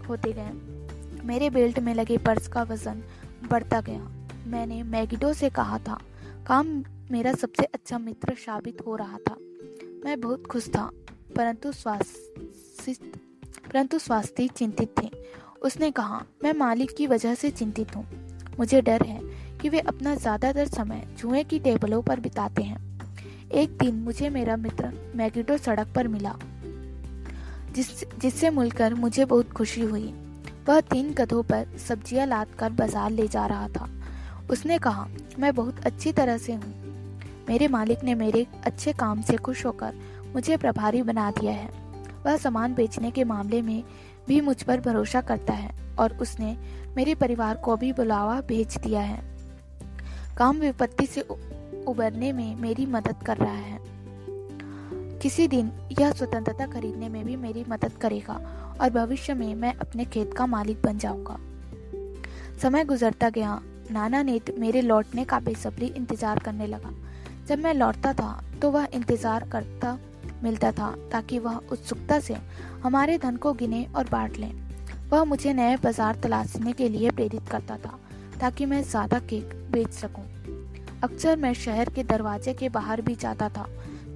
[0.09, 3.03] होते गए। मेरे बेल्ट में लगे पर्स का वज़न
[3.49, 4.09] बढ़ता गया।
[4.47, 5.99] मैंने मैगिडो से कहा था,
[6.47, 9.35] काम मेरा सबसे अच्छा मित्र साबित हो रहा था।
[10.05, 10.89] मैं बहुत खुश था,
[11.35, 12.93] परंतु स्वास्थ्य
[13.73, 15.09] परंतु स्वास्थ्य चिंतित थे
[15.65, 18.05] उसने कहा, मैं मालिक की वजह से चिंतित हूँ।
[18.59, 19.19] मुझे डर है
[19.61, 22.77] कि वे अपना ज़्यादातर समय जुए की टेबलों पर बिताते हैं।
[23.51, 26.35] एक दिन मुझे मेरा मित्र मैगिडो सड़क पर मिला,
[27.73, 30.13] जिस, जिससे मिलकर मुझे बहुत खुशी हुई।
[30.67, 33.89] वह तीन गधों पर सब्ज़ियाँ लाद कर बाज़ार ले जा रहा था।
[34.51, 35.07] उसने कहा,
[35.39, 36.73] मैं बहुत अच्छी तरह से हूँ।
[37.49, 39.93] मेरे मालिक ने मेरे अच्छे काम से खुश होकर
[40.33, 41.69] मुझे प्रभारी बना दिया है।
[42.25, 43.83] वह सामान बेचने के मामले में
[44.27, 46.55] भी मुझ पर भरोसा करता है और उसने
[46.97, 49.23] मेरे परिवार को भी बुलावा भेज दिया है।
[50.37, 53.79] काम विपत्ति से उबरने में मेरी मदद कर रहा है।
[55.19, 58.33] किसी दिन यह स्वतंत्रता खरीदने में भी मेरी मदद करेगा
[58.81, 61.37] और भविष्य में मैं अपने खेत का मालिक बन जाऊँगा।
[62.61, 63.59] समय गुजरता गया।
[63.91, 66.91] नाना ने मेरे लौटने का बेसब्री इंतज़ार करने लगा।
[67.47, 69.97] जब मैं लौटता था तो वह इंतज़ार करता
[70.45, 72.37] मिलता था ताकि वह उत्सुकता से
[72.83, 74.51] हमारे धन को गिने और बांट लें
[75.09, 77.99] वह मुझे नए बाज़ार तलाशने के लिए प्रेरित करता था
[78.39, 80.23] ताकि मैं ज़्यादा केक बेच सकूँ।
[81.03, 83.67] अक्सर मैं शहर के दरवाजे के बाहर भी जाता था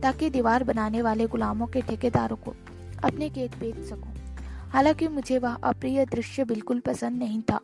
[0.01, 2.53] ताकि दीवार बनाने वाले गुलामों के ठेकेदारों को
[3.03, 4.13] अपने केक बेच सकूँ।
[4.69, 7.59] हालाँकि मुझे वह अप्रिय दृश्य बिल्कुल पसंद नहीं था,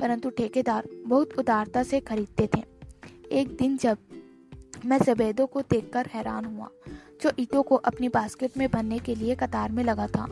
[0.00, 2.62] परंतु ठेकेदार बहुत उदारता से खरीदते थे
[3.32, 3.98] एक दिन जब
[4.84, 6.68] मैं जबेदों को देखकर हैरान हुआ,
[7.22, 10.26] जो ईटों को अपनी बास्केट में भरने के लिए कतार में लगा था।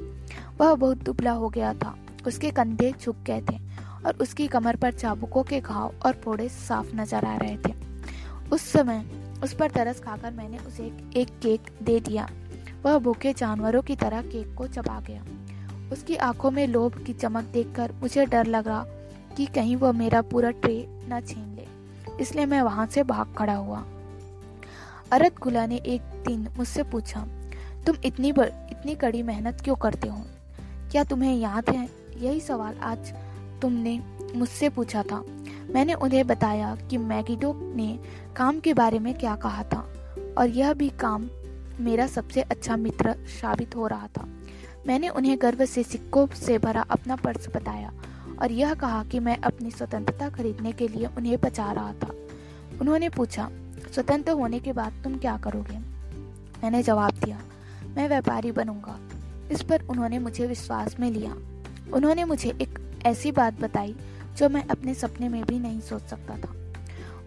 [0.61, 3.59] वह बहुत दुबला हो गया था। उसके कंधे झुक गए थे
[4.07, 7.75] और उसकी कमर पर चाबुकों के घाव और फोड़े साफ़ नज़र आ रहे थे।
[8.53, 9.05] उस समय
[9.43, 10.85] उस पर तरस खाकर मैंने उसे
[11.17, 12.29] एक केक दे दिया।
[12.85, 15.25] वह भूखे जानवरों की तरह केक को चबा गया।
[15.93, 18.69] उसकी आँखों में लोभ की चमक देखकर मुझे डर लग
[19.37, 21.67] कि कहीं वह मेरा पूरा ट्रे न छीन ले,
[22.21, 23.85] इसलिए मैं वहाँ से भाग खड़ा हुआ।
[25.13, 27.27] अरत गुला ने एक दिन मुझसे पूछा
[27.87, 30.23] तुम इतनी बर, इतनी कड़ी मेहनत क्यों करते हो?
[30.91, 31.89] क्या तुम्हें याद है?
[32.19, 33.13] यही सवाल आज
[33.63, 34.01] तुमने
[34.35, 35.25] मुझसे पूछा था।
[35.71, 37.99] मैंने उन्हें बताया कि मैगिडो ने
[38.37, 39.89] काम के बारे में क्या कहा था
[40.39, 41.29] और यह भी काम
[41.81, 44.29] मेरा सबसे अच्छा मित्र साबित हो रहा था।
[44.87, 47.93] मैंने उन्हें गर्व से सिक्कों से भरा अपना पर्स बताया
[48.43, 52.15] और यह कहा कि मैं अपनी स्वतंत्रता खरीदने के लिए उन्हें बचा रहा था।
[52.81, 53.51] उन्होंने पूछा
[53.95, 55.79] स्वतंत्र होने के बाद तुम क्या करोगे?
[56.63, 57.41] मैंने जवाब दिया,
[57.97, 58.99] मैं व्यापारी बनूँगा।
[59.53, 61.33] इस पर उन्होंने मुझे विश्वास में लिया।
[61.93, 63.97] उन्होंने मुझे एक ऐसी बात बताई,
[64.37, 66.55] जो मैं अपने सपने में भी नहीं सोच सकता था।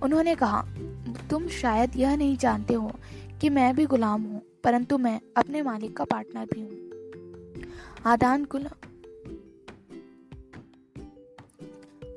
[0.03, 0.65] उन्होंने कहा,
[1.29, 2.91] तुम शायद यह नहीं जानते हो
[3.41, 6.77] कि मैं भी गुलाम हूँ, परंतु मैं अपने मालिक का पार्टनर भी हूँ।
[8.05, 8.69] आदान गुला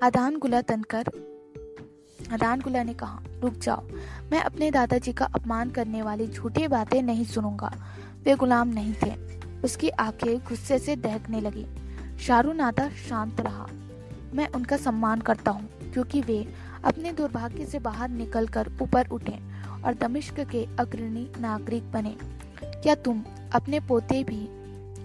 [0.02, 1.04] आदान गुला तनकर
[2.32, 3.82] गुला ने कहा, रुक जाओ।
[4.32, 7.72] मैं अपने दादाजी का अपमान करने वाली झूठी बातें नहीं सुनूँगा।
[8.24, 9.14] वे गुलाम नहीं थे।
[9.64, 11.66] उसकी आँखें गुस्से से दहकने लगी।
[12.20, 13.66] शारू नादा शांत रहा।
[14.34, 19.38] मैं उनका सम्मान करता हूँ, क्योंकि वे अपने दुर्भाग्य से बाहर निकलकर ऊपर उठे
[19.84, 22.16] और दमिश्क के अग्रणी नागरिक बने।
[22.64, 24.46] क्या तुम अपने पोते भी,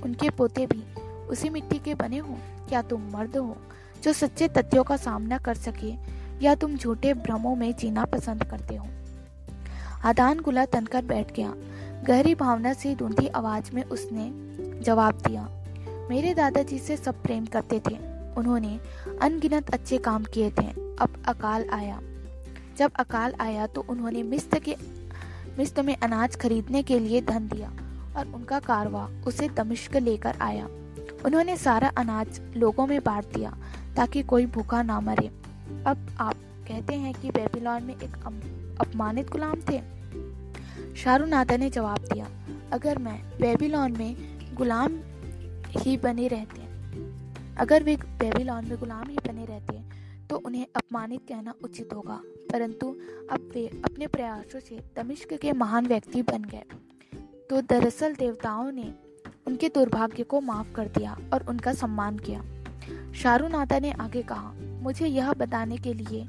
[0.01, 0.83] उनके पोते भी
[1.27, 2.37] उसी मिट्टी के बने हो?
[2.69, 3.57] क्या तुम मर्द हो
[4.03, 8.75] जो सच्चे तथ्यों का सामना कर सके या तुम झूठे भ्रमों में जीना पसंद करते
[8.75, 8.87] हो।
[10.05, 11.53] आदान गुला तनकर बैठ गया।
[12.07, 14.31] गहरी भावना से धुंधी आवाज़ में उसने
[14.81, 15.43] जवाब दिया,
[16.09, 17.97] मेरे दादाजी से सब प्रेम करते थे।
[18.37, 18.79] उन्होंने
[19.21, 20.67] अनगिनत अच्छे काम किए थे।
[20.99, 21.99] अब अकाल आया।
[22.77, 24.75] जब अकाल आया तो उन्होंने मिस्त के
[25.57, 27.69] मिस्त में अनाज खरीदने के लिए धन दिया
[28.17, 30.65] और उनका कारवा, उसे दमिश्क लेकर आया।
[31.25, 33.57] उन्होंने सारा अनाज लोगों में बांट दिया
[33.95, 35.29] ताकि कोई भूखा ना मरे।
[35.85, 36.35] अब आप
[36.67, 38.15] कहते हैं कि बेबीलोन में एक
[38.81, 39.81] अपमानित गुलाम थे।
[40.95, 42.27] शाहरुनाथा ने जवाब दिया,
[42.73, 44.15] अगर मैं बेबीलोन में
[44.55, 44.97] गुलाम
[45.77, 46.61] ही बने रहते
[47.57, 49.81] अगर वे बेबीलोन में गुलाम ही बने रहते
[50.27, 52.19] तो उन्हें अपमानित कहना उचित होगा।
[52.51, 52.95] परंतु
[53.31, 56.63] अब वे अपने प्रयासों से दमिश्क के महान व्यक्ति बन गए।
[57.49, 58.93] तो दरअसल देवताओं ने
[59.47, 62.43] उनके दुर्भाग्य को माफ़ कर दिया और उनका सम्मान किया।
[63.13, 64.53] शाहरुनाथा ने आगे कहा
[64.85, 66.23] मुझे यह बताने के लिए,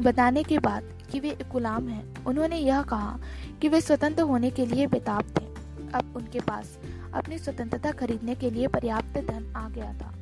[0.00, 3.18] बताने के बाद कि वे गुलाम हैं। उन्होंने यह कहा
[3.60, 5.44] कि वे स्वतंत्र होने के लिए बेताब थे।
[5.92, 6.78] अब उनके पास
[7.14, 10.14] अपनी स्वतंत्रता खरीदने के लिए पर्याप्त धन आ गया था।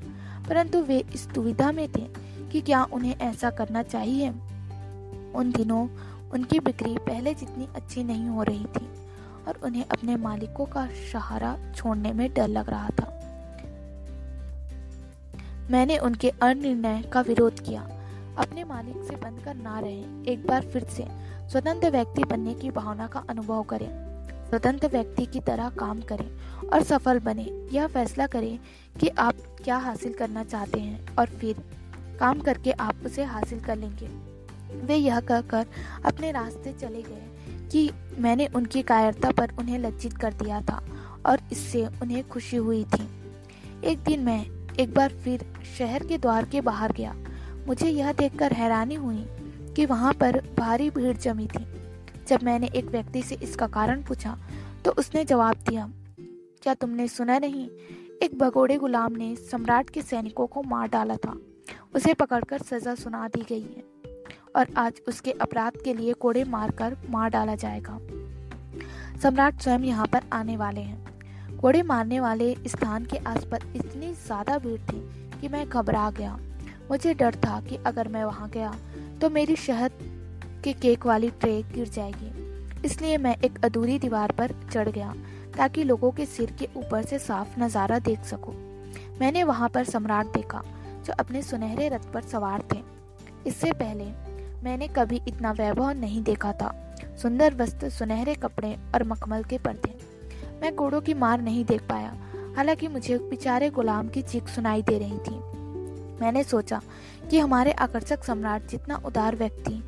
[0.48, 2.08] परंतु वे इस दुविधा में थे
[2.50, 4.28] कि क्या उन्हें ऐसा करना चाहिए।
[5.34, 5.88] उन दिनों
[6.30, 8.86] उनकी बिक्री पहले जितनी अच्छी नहीं हो रही थी
[9.48, 13.18] और उन्हें अपने मालिकों का सहारा छोड़ने में डर लग रहा था।
[15.70, 17.80] मैंने उनके अनिर्णय का विरोध किया।
[18.38, 21.06] अपने मालिक से बनकर ना रहे। एक बार फिर से
[21.48, 24.12] स्वतंत्र व्यक्ति बनने की भावना का अनुभव करें।
[24.48, 26.30] स्वतंत्र व्यक्ति की तरह काम करें
[26.68, 28.58] और सफल बने। यह फैसला करें
[29.00, 31.56] कि आप क्या हासिल करना चाहते हैं और फिर
[32.20, 34.06] काम करके आप उसे हासिल कर लेंगे।
[34.78, 35.66] वे यह कहकर
[36.04, 37.28] अपने रास्ते चले गए
[37.72, 40.84] कि मैंने उनकी कायरता पर उन्हें लज्जित कर दिया था
[41.26, 43.08] और इससे उन्हें खुशी हुई थी।
[43.84, 45.44] एक दिन मैं एक बार फिर
[45.78, 47.14] शहर के द्वार के बाहर गया।
[47.66, 49.24] मुझे यह देखकर हैरानी हुई
[49.76, 51.64] कि वहाँ पर भारी भीड़ जमी थी।
[52.28, 54.36] जब मैंने एक व्यक्ति से इसका कारण पूछा
[54.84, 55.88] तो उसने जवाब दिया,
[56.62, 57.68] क्या तुमने सुना नहीं?
[58.22, 61.36] एक भगोड़े गुलाम ने सम्राट के सैनिकों को मार डाला था।
[61.94, 63.84] उसे पकड़कर सजा सुना दी गई है
[64.56, 67.98] और आज उसके अपराध के लिए कोड़े मारकर मार डाला जाएगा।
[69.22, 71.01] सम्राट स्वयं यहाँ पर आने वाले हैं।
[71.62, 75.00] कोड़े मारने वाले स्थान के आसपास इतनी ज़्यादा भीड़ थी
[75.40, 76.38] कि मैं घबरा गया।
[76.90, 78.72] मुझे डर था कि अगर मैं वहाँ गया
[79.20, 79.92] तो मेरी शहद
[80.64, 82.30] के केक वाली ट्रे गिर जाएगी।
[82.84, 85.14] इसलिए मैं एक अधूरी दीवार पर चढ़ गया,
[85.56, 88.54] ताकि लोगों के सिर के ऊपर से साफ़ नज़ारा देख सकूँ।
[89.20, 90.62] मैंने वहाँ पर सम्राट देखा,
[91.06, 92.82] जो अपने सुनहरे रथ पर सवार थे।
[93.46, 94.12] इससे पहले
[94.64, 96.74] मैंने कभी इतना वैभव नहीं देखा था।
[97.22, 100.00] सुंदर वस्त्र, सुनहरे कपड़े और मखमल के पर्दे।
[100.62, 102.14] मैं घोड़ों की मार नहीं देख पाया।
[102.56, 105.34] हालाँकि मुझे बेचारे गुलाम की चीख सुनाई दे रही थी।
[106.20, 106.80] मैंने सोचा
[107.30, 109.82] कि हमारे आकर्षक सम्राट जितना उदार व्यक्ति,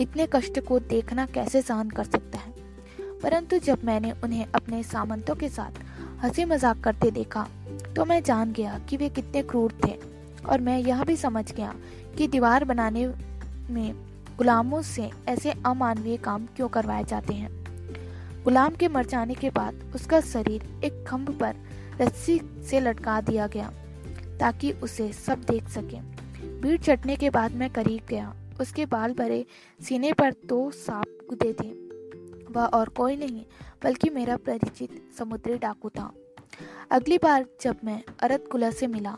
[0.00, 2.52] इतने कष्ट को देखना कैसे सहन कर सकता है?
[3.22, 5.80] परंतु जब मैंने उन्हें अपने सामंतों के साथ
[6.22, 7.46] हँसी मज़ाक करते देखा
[7.96, 9.94] तो मैं जान गया कि वे कितने क्रूर थे।
[10.48, 11.74] और मैं यह भी समझ गया
[12.18, 13.06] कि दीवार बनाने
[13.70, 13.94] में
[14.38, 17.59] गुलामों से ऐसे अमानवीय काम क्यों करवाए जाते हैं।
[18.44, 21.56] गुलाम के मर जाने के बाद उसका शरीर एक खम्भ पर
[22.00, 23.70] रस्सी से लटका दिया गया,
[24.40, 26.00] ताकि उसे सब देख सके।
[26.60, 29.44] भीड़ चटने के बाद मैं करीब गया। उसके बाल भरे
[29.80, 31.68] सीने पर दो सांप गुदे थे।
[32.52, 33.44] वह और कोई नहीं,
[33.84, 36.10] बल्कि मेरा परिचित समुद्री डाकू था।
[36.90, 39.16] अगली बार जब मैं अरत कुला से मिला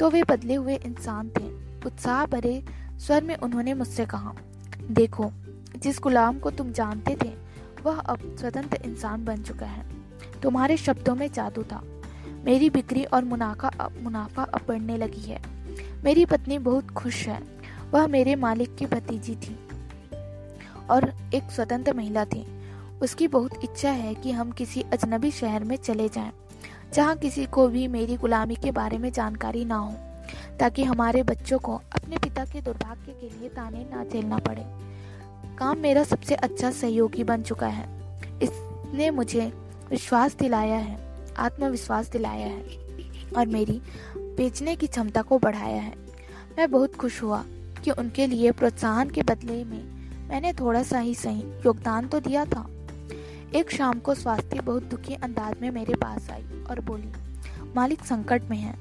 [0.00, 1.52] तो वे बदले हुए इंसान थे।
[1.86, 2.62] उत्साह भरे
[2.96, 4.34] स्वर में उन्होंने मुझसे कहा,
[4.82, 5.30] देखो,
[5.76, 7.32] जिस गुलाम को तुम जानते थे
[7.84, 9.84] वह अब स्वतंत्र इंसान बन चुका है।
[10.42, 11.82] तुम्हारे शब्दों में जादू था।
[12.44, 13.70] मेरी बिक्री और मुनाफा
[14.02, 15.40] मुनाफा अब बढ़ने लगी है।
[16.04, 17.42] मेरी पत्नी बहुत खुश है।
[17.92, 19.56] वह मेरे मालिक की भतीजी थी
[20.90, 22.46] और एक स्वतंत्र महिला थी।
[23.02, 26.32] उसकी बहुत इच्छा है कि हम किसी अजनबी शहर में चले जाएँ,
[26.94, 29.94] जहाँ किसी को भी मेरी गुलामी के बारे में जानकारी ना हो
[30.60, 34.64] ताकि हमारे बच्चों को अपने पिता के दुर्भाग्य के लिए ताने ना झेलना पड़े।
[35.58, 37.88] काम मेरा सबसे अच्छा सहयोगी बन चुका है।
[38.42, 39.46] इसने मुझे
[39.90, 40.98] विश्वास दिलाया है,
[41.38, 43.80] आत्मविश्वास दिलाया है और मेरी
[44.16, 45.92] बेचने की क्षमता को बढ़ाया है।
[46.58, 47.42] मैं बहुत खुश हुआ
[47.84, 49.82] कि उनके लिए प्रोत्साहन के बदले में
[50.28, 52.66] मैंने थोड़ा सा ही सही योगदान तो दिया था।
[53.54, 57.12] एक शाम को स्वास्थ्य बहुत दुखी अंदाज में मेरे पास आई और बोली,
[57.76, 58.74] मालिक संकट में है,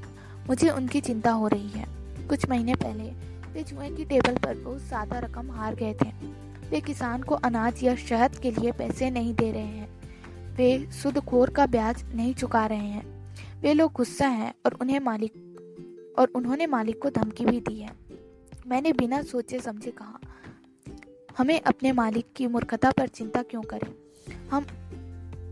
[0.47, 1.85] मुझे उनकी चिंता हो रही है।
[2.27, 3.11] कुछ महीने पहले
[3.53, 6.11] वे जुए की टेबल पर बहुत ज़्यादा रकम हार गए थे।
[6.69, 10.03] वे किसान को अनाज या शहद के लिए पैसे नहीं दे रहे हैं।
[10.55, 14.99] वे सुध खोर का ब्याज नहीं चुका रहे हैं। वे लोग गुस्सा हैं और उन्हें
[14.99, 15.33] मालिक,
[16.19, 17.89] और उन्होंने मालिक को धमकी भी दी है।
[18.67, 20.19] मैंने बिना सोचे समझे कहा,
[21.37, 23.93] हमें अपने मालिक की मूर्खता पर चिंता क्यों करें?
[24.51, 24.65] हम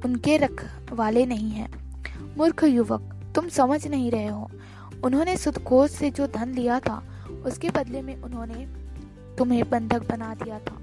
[0.05, 1.69] उनके रख वाले नहीं हैं।
[2.37, 4.51] मूर्ख युवक, तुम समझ नहीं रहे हो।
[5.03, 8.65] उन्होंने सुदखोर से जो धन लिया था, उसके बदले में उन्होंने
[9.35, 10.77] तुम्हें बंधक बना दिया था।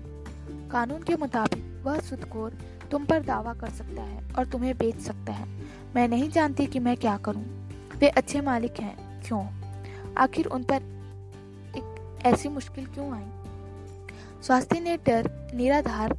[0.69, 2.59] कानून के मुताबिक वह सुदखोर
[2.91, 5.47] तुम पर दावा कर सकता है और तुम्हें बेच सकता है।
[5.95, 7.45] मैं नहीं जानती कि मैं क्या करूँ।
[7.99, 9.45] वे अच्छे मालिक हैं। क्यों?
[10.19, 10.83] आखिर उन पर
[11.77, 13.25] एक ऐसी मुश्किल क्यों आई?
[14.43, 16.17] स्वास्थ्य ने डर, निराधार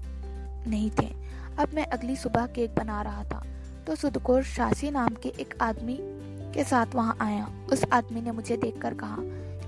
[0.68, 1.08] नहीं थे।
[1.60, 3.44] अब मैं अगली सुबह केक बना रहा था
[3.88, 5.98] तो सुदकोर शासी नाम के एक आदमी
[6.54, 9.18] के साथ वहाँ आया। उस आदमी ने मुझे देखकर कहा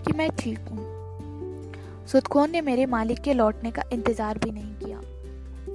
[0.04, 4.71] कि मैं ठीक हूँ। सुदखोर ने मेरे मालिक के लौटने का इंतज़ार भी नहीं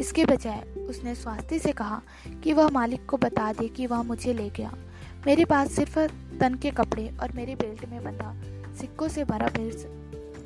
[0.01, 2.03] इसके बजाय उसने स्वास्थ्य से कहा
[2.45, 4.75] कि वह मालिक को बता दे कि वह मुझे ले गया।
[5.27, 5.99] मेरे पास सिर्फ़
[6.41, 8.35] तन के कपड़े और मेरे बेल्ट में बंधा
[8.81, 9.87] सिक्कों से भरा पर्स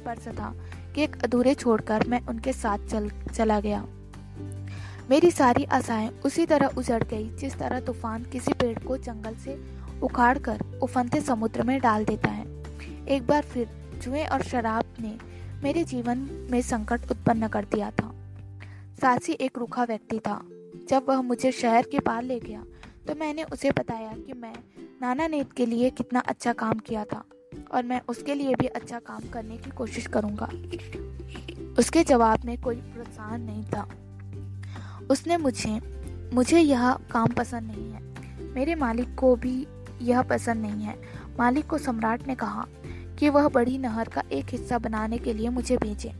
[0.04, 0.54] पर्स था
[0.94, 3.86] कि एक अधूरे छोड़कर मैं उनके साथ चल, चला गया।
[5.10, 9.58] मेरी सारी आशाएँ उसी तरह उजड़ गई जिस तरह तूफ़ान किसी पेड़ को जंगल से
[10.02, 12.46] उखाड़ कर उफनते समुद्र में डाल देता है।
[13.08, 13.68] एक बार फिर
[14.02, 15.18] जुए और शराब ने
[15.62, 18.14] मेरे जीवन में संकट उत्पन्न कर दिया था।
[19.00, 20.40] सासी एक रूखा व्यक्ति था।
[20.88, 22.64] जब वह मुझे शहर के पार ले गया
[23.08, 24.54] तो मैंने उसे बताया कि मैं
[25.02, 27.24] नाना नेत के लिए कितना अच्छा काम किया था
[27.72, 30.50] और मैं उसके लिए भी अच्छा काम करने की कोशिश करूँगा।
[31.78, 33.88] उसके जवाब में कोई प्रोत्साहन नहीं था।
[35.10, 35.80] उसने मुझे
[36.34, 39.66] मुझे यह काम पसंद नहीं है। मेरे मालिक को भी
[40.02, 40.98] यह पसंद नहीं है।
[41.38, 42.66] मालिक को सम्राट ने कहा
[43.18, 46.12] कि वह बड़ी नहर का एक हिस्सा बनाने के लिए मुझे भेजे।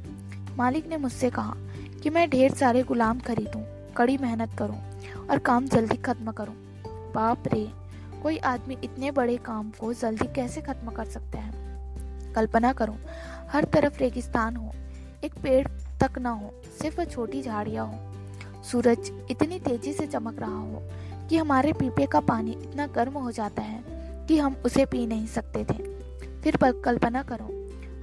[0.56, 1.54] मालिक ने मुझसे कहा
[2.02, 3.60] कि मैं ढेर सारे गुलाम खरीदूं,
[3.94, 4.78] कड़ी मेहनत करूँ
[5.30, 6.54] और काम जल्दी खत्म करूँ।
[7.14, 7.66] बाप रे
[8.22, 11.52] कोई आदमी इतने बड़े काम को जल्दी कैसे खत्म कर सकता है?
[12.34, 12.96] कल्पना करो
[13.50, 14.72] हर तरफ़ रेगिस्तान हो
[15.24, 15.66] एक पेड़
[16.00, 20.82] तक ना हो सिर्फ़ छोटी झाड़ियाँ हो। सूरज इतनी तेज़ी से चमक रहा हो
[21.28, 23.82] कि हमारे पीपे का पानी इतना गर्म हो जाता है
[24.26, 25.82] कि हम उसे पी नहीं सकते थे।
[26.42, 27.48] फिर कल्पना करो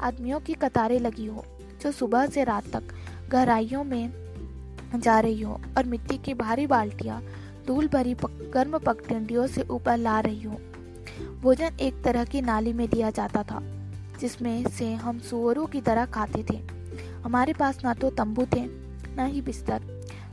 [0.02, 1.46] आदमियों की कतारें लगी हो
[1.82, 2.84] जो सुबह से रात तक
[3.30, 4.12] गहराइयों में
[4.96, 7.22] जा रही हो और मिट्टी की भारी बाल्टियाँ
[7.68, 10.60] धूल भरी गर्म पगडंडियों से ऊपर ला रही हो।
[11.42, 13.60] भोजन एक तरह की नाली में दिया जाता था,
[14.20, 16.58] जिसमें से हम सुअरों की तरह खाते थे।
[17.24, 18.66] हमारे पास ना तो तंबू थे,
[19.16, 19.84] ना ही बिस्तर।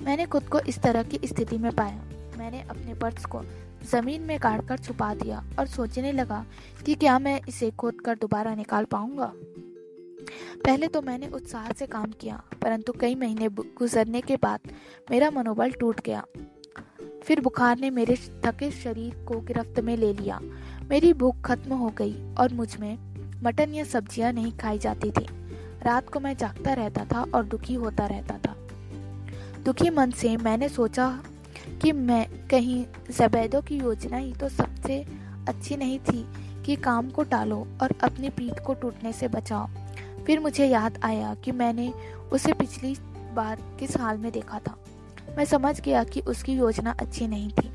[0.02, 2.02] मैंने खुद को इस तरह की स्थिति में पाया।
[2.38, 3.42] मैंने अपने पर्स को
[3.90, 6.44] ज़मीन में गाड़ कर छुपा दिया और सोचने लगा
[6.86, 9.32] कि क्या मैं इसे खोद कर दोबारा निकाल पाऊँगा।
[10.64, 14.72] पहले तो मैंने उत्साह से काम किया, परंतु कई महीने गुजरने के बाद
[15.10, 16.24] मेरा मनोबल टूट गया।
[17.24, 20.38] फिर बुखार ने मेरे थके शरीर को गिरफ्त में ले लिया।
[20.90, 22.96] मेरी भूख खत्म हो गई और मुझमें
[23.44, 25.26] मटन या सब्ज़ियाँ नहीं खाई जाती थी।
[25.84, 28.56] रात को मैं जागता रहता था और दुखी होता रहता था।
[29.64, 31.08] दुखी मन से मैंने सोचा
[31.82, 35.04] कि मैं कहीं जबैदों की योजना ही तो सबसे
[35.48, 36.24] अच्छी नहीं थी
[36.64, 39.66] कि काम को टालो और अपनी पीठ को टूटने से बचाओ।
[40.26, 41.92] फिर मुझे याद आया कि मैंने
[42.32, 42.94] उसे पिछली
[43.34, 44.76] बार किस हाल में देखा था।
[45.36, 47.70] मैं समझ गया कि उसकी योजना अच्छी नहीं थी।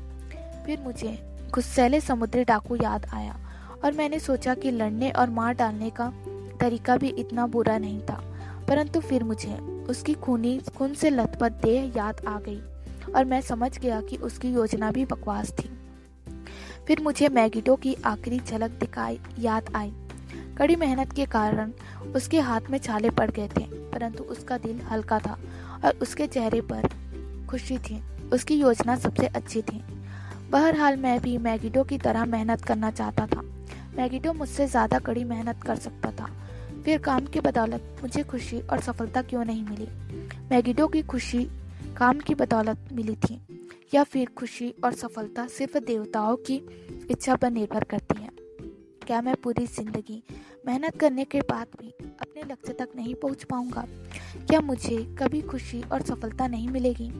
[0.66, 1.18] फिर मुझे
[1.54, 3.36] गुस्सैले समुद्री डाकू याद आया
[3.84, 6.12] और मैंने सोचा कि लड़ने और मार डालने का
[6.60, 8.20] तरीका भी इतना बुरा नहीं था,
[8.68, 9.54] परंतु फिर मुझे
[9.90, 12.60] उसकी खूनी खून से लथपथ देह याद आ गई
[13.12, 15.70] और मैं समझ गया कि उसकी योजना भी बकवास थी।
[16.86, 19.92] फिर मुझे मैगिडो की आखिरी झलक दिखाई याद आई।
[20.60, 21.70] कड़ी मेहनत के कारण
[22.16, 25.38] उसके हाथ में छाले पड़ गए थे, परंतु उसका दिल हल्का था
[25.84, 26.88] और उसके चेहरे पर
[27.50, 28.00] खुशी थी।
[28.32, 29.80] उसकी योजना सबसे अच्छी थी।
[30.50, 33.42] बहरहाल मैं भी मैगिडो की तरह मेहनत करना चाहता था।
[33.96, 36.28] मैगिडो मुझसे ज़्यादा कड़ी मेहनत कर सकता था।
[36.84, 39.88] फिर काम की बदौलत मुझे खुशी और सफलता क्यों नहीं मिली?
[40.50, 41.44] मैगिडो की खुशी
[41.96, 43.40] काम की बदौलत मिली थी,
[43.94, 46.62] या फिर खुशी और सफलता सिर्फ़ देवताओं की
[47.10, 48.28] इच्छा पर निर्भर करती है?
[49.06, 50.22] क्या मैं पूरी ज़िंदगी
[50.70, 51.88] मेहनत करने के बाद भी
[52.20, 53.84] अपने लक्ष्य तक नहीं पहुँच पाऊँगा।
[54.46, 57.10] क्या मुझे कभी खुशी और सफलता नहीं मिलेगी?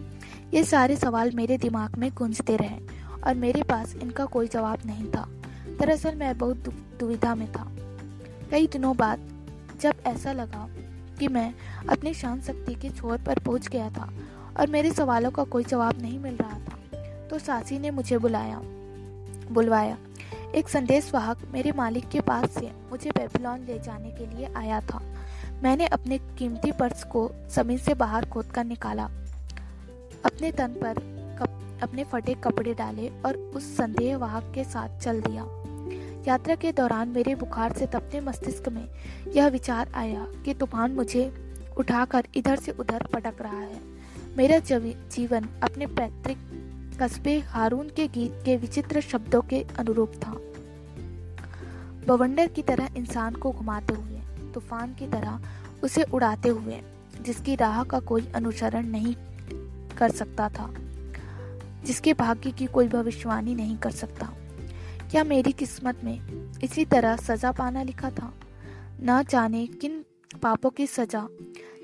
[0.55, 2.79] ये सारे सवाल मेरे दिमाग में गूंजते रहे
[3.21, 5.27] और मेरे पास इनका कोई जवाब नहीं था।
[5.81, 6.69] दरअसल मैं बहुत
[7.01, 7.67] दुविधा में था।
[8.51, 9.29] कई दिनों बाद
[9.81, 10.67] जब ऐसा लगा
[11.19, 11.55] कि मैं
[11.89, 14.13] अपनी शान शक्ति के छोर पर पहुँच गया था
[14.61, 18.61] और मेरे सवालों का कोई जवाब नहीं मिल रहा था तो सासी ने मुझे बुलाया,
[19.51, 19.99] बुलवाया।
[20.55, 24.81] एक संदेश वाहक मेरे मालिक के पास से मुझे बेबीलोन ले जाने के लिए आया
[24.81, 25.01] था।
[25.63, 29.05] मैंने अपने कीमती पर्स को ज़मीन से बाहर खोद कर निकाला।
[30.25, 30.95] अपने तन पर
[31.41, 35.47] कप, अपने फटे कपड़े डाले और उस संदेह वाहक के साथ चल दिया।
[36.29, 38.89] यात्रा के दौरान मेरे बुखार से तपते मस्तिष्क में
[39.37, 41.33] यह विचार आया कि तूफ़ान मुझे
[41.79, 43.81] उठाकर इधर से उधर पटक रहा है।
[44.37, 46.60] मेरा जीवन अपने पैतृक
[47.01, 50.31] कस्बे हारून के गीत के विचित्र शब्दों के अनुरूप था।
[52.07, 54.21] बवंडर की तरह इंसान को घुमाते हुए,
[54.53, 55.41] तूफ़ान की तरह
[55.85, 56.83] उसे उड़ाते हुए,
[57.23, 59.15] जिसकी राह का कोई अनुसरण नहीं
[59.99, 60.75] कर सकता था,
[61.85, 64.33] जिसके भाग्य की कोई भविष्यवाणी नहीं कर सकता।
[65.11, 68.35] क्या मेरी किस्मत में इसी तरह सजा पाना लिखा था?
[69.03, 70.05] न जाने किन
[70.43, 71.29] पापों की सजा,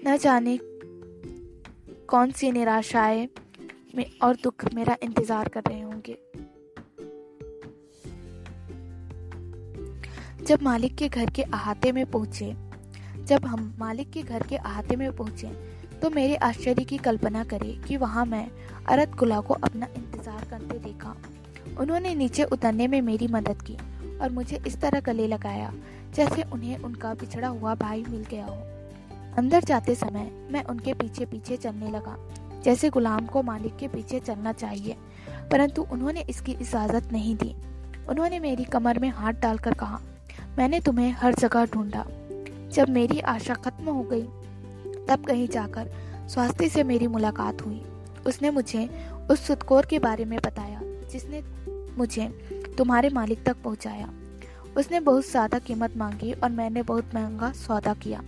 [0.07, 0.59] न जाने
[2.09, 3.29] कौन सी निराशाएँ
[4.23, 6.17] और दुख मेरा इंतज़ार कर रहे होंगे।
[10.45, 12.55] जब मालिक के घर के अहाते में पहुँचे,
[13.25, 15.49] जब हम मालिक के घर के अहाते में पहुँचे
[15.97, 18.47] तो मेरे आश्चर्य की कल्पना करें कि वहाँ मैं
[18.89, 21.17] अरत गुला को अपना इंतज़ार करते देखा।
[21.81, 23.77] उन्होंने नीचे उतरने में मेरी मदद की
[24.19, 25.73] और मुझे इस तरह गले लगाया
[26.15, 28.55] जैसे उन्हें उनका पिछड़ा हुआ भाई मिल गया हो।
[29.39, 32.17] अंदर जाते समय मैं उनके पीछे पीछे चलने लगा।
[32.67, 34.97] जैसे गुलाम को मालिक के पीछे चलना चाहिए,
[35.51, 37.55] परंतु उन्होंने इसकी इजाज़त नहीं दी।
[38.09, 40.01] उन्होंने मेरी कमर में हाथ डालकर कहा,
[40.59, 42.05] मैंने तुम्हें हर जगह ढूंढा।
[42.73, 44.23] जब मेरी आशा खत्म हो गई,
[45.09, 45.91] तब कहीं जाकर
[46.29, 47.81] स्वास्थ्य से मेरी मुलाकात हुई।
[48.27, 48.89] उसने मुझे
[49.31, 51.43] उस सुतकोर के बारे में बताया, जिसने
[51.99, 52.29] मुझे
[52.79, 54.09] तुम्हारे मालिक तक पहुँचाया।
[54.77, 58.23] उसने बहुत ज़्यादा कीमत मांगी और मैंने बहुत महँगा सौदा किया,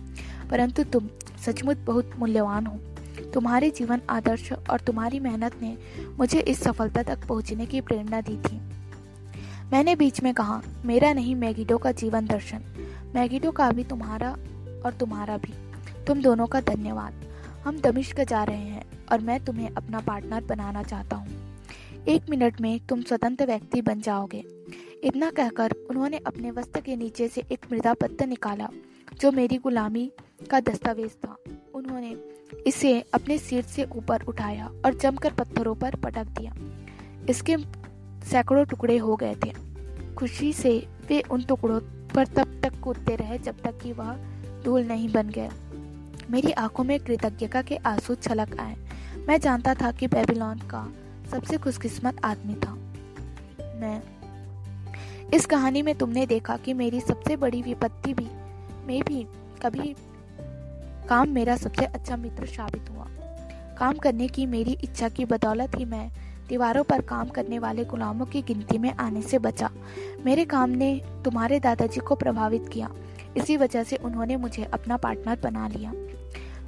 [0.51, 1.09] परंतु तुम
[1.45, 2.79] सचमुच बहुत मूल्यवान हो।
[3.33, 5.77] तुम्हारे जीवन आदर्श और तुम्हारी मेहनत ने
[6.17, 8.61] मुझे इस सफलता तक पहुँचने की प्रेरणा दी थी।
[9.71, 12.61] मैंने बीच में कहा, मेरा नहीं, मैगिडो का जीवन दर्शन।
[13.15, 14.31] मैगिडो का भी तुम्हारा
[14.85, 15.53] और तुम्हारा भी।
[16.05, 17.13] तुम दोनों का धन्यवाद।
[17.63, 21.55] हम दमिश्क जा रहे हैं और मैं तुम्हें अपना पार्टनर बनाना चाहता हूँ।
[22.07, 24.45] एक मिनट में तुम स्वतंत्र व्यक्ति बन जाओगे।
[25.03, 28.69] इतना कहकर उन्होंने अपने वस्त्र के नीचे से एक मृदा पत्र निकाला,
[29.21, 30.11] जो मेरी गुलामी
[30.51, 31.37] का दस्तावेज़ था।
[31.73, 32.15] उन्होंने
[32.67, 36.53] इसे अपने सिर से ऊपर उठाया और जमकर पत्थरों पर पटक दिया।
[37.29, 37.57] इसके
[38.25, 39.53] सैकड़ों टुकड़े हो गए थे।
[40.15, 41.79] खुशी से वे उन टुकड़ों
[42.15, 44.17] पर तब तक कूदते रहे जब तक कि वह
[44.63, 45.51] धूल नहीं बन गया।
[46.31, 48.75] मेरी आँखों में कृतज्ञता के आँसू छलक आए।
[49.27, 50.93] मैं जानता था कि बेबीलोन का
[51.31, 52.73] सबसे खुशकिस्मत आदमी था।
[53.79, 54.01] मैं,
[55.33, 58.27] इस कहानी में तुमने देखा कि मेरी सबसे बड़ी विपत्ति भी,
[58.87, 59.23] मैं भी
[59.61, 59.95] कभी
[61.09, 63.05] काम मेरा सबसे अच्छा मित्र साबित हुआ।
[63.77, 66.09] काम करने की मेरी इच्छा की बदौलत ही मैं
[66.47, 69.69] दीवारों पर काम करने वाले गुलामों की गिनती में आने से बचा।
[70.25, 72.89] मेरे काम ने तुम्हारे दादाजी को प्रभावित किया।
[73.37, 75.93] इसी वजह से उन्होंने मुझे अपना पार्टनर बना लिया।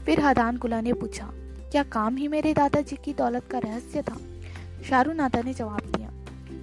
[0.06, 1.30] फिर हदान गुला ने पूछा,
[1.72, 4.18] क्या काम ही मेरे दादाजी की दौलत का रहस्य था?
[4.89, 6.12] शाहरुख नादा ने जवाब दिया,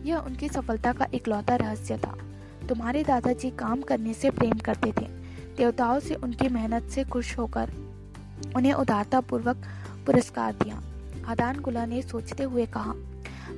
[0.05, 2.17] यह उनकी सफलता का इकलौता रहस्य था।
[2.69, 5.07] तुम्हारे दादाजी काम करने से प्रेम करते थे।
[5.59, 7.71] देवताओं से उनकी मेहनत से खुश होकर
[8.57, 9.57] उन्हें उदारता पूर्वक
[10.07, 10.83] पुरस्कार दिया।
[11.27, 12.95] हदान गुला ने सोचते हुए कहा,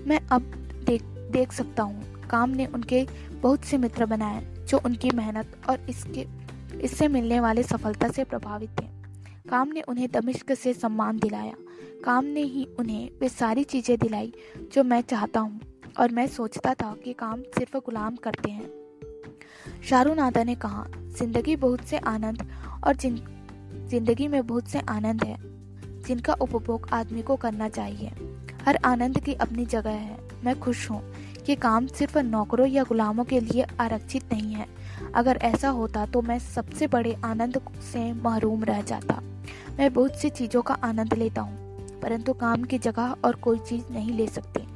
[0.07, 0.42] मैं अब
[0.86, 5.80] देख देख सकता हूँ। काम ने उनके बहुत से मित्र बनाए, जो उनकी मेहनत और
[5.90, 6.26] इसके,
[6.80, 8.86] इससे मिलने वाले सफलता से प्रभावित थे।
[9.48, 11.55] काम ने उन्हें दमिश्क से सम्मान दिलाया।
[12.05, 14.32] काम ने ही उन्हें वे सारी चीज़ें दिलाई,
[14.72, 15.61] जो मैं चाहता हूँ।
[15.98, 18.80] और मैं सोचता था कि काम सिर्फ़ गुलाम करते हैं।
[19.82, 20.84] शाहरुख नादा ने कहा,
[21.18, 22.42] ज़िंदगी बहुत से आनंद
[22.84, 25.36] और ज़िंदगी में बहुत से आनंद है,
[26.06, 28.11] जिनका उपभोग आदमी को करना चाहिए।
[28.66, 31.02] हर आनंद की अपनी जगह है। मैं खुश हूँ
[31.46, 34.66] कि काम सिर्फ़ नौकरों या गुलामों के लिए आरक्षित नहीं है।
[35.14, 39.20] अगर ऐसा होता तो मैं सबसे बड़े आनंद से महरूम रह जाता।
[39.78, 43.92] मैं बहुत सी चीज़ों का आनंद लेता हूँ, परंतु काम की जगह और कोई चीज़
[43.92, 44.66] नहीं ले सकती।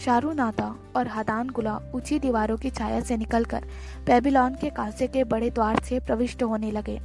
[0.00, 3.64] शारू नाता और हदान गुला ऊँची दीवारों की छाया से निकलकर
[4.06, 6.98] बेबीलोन के कांसे के बड़े द्वार से प्रविष्ट होने लगे।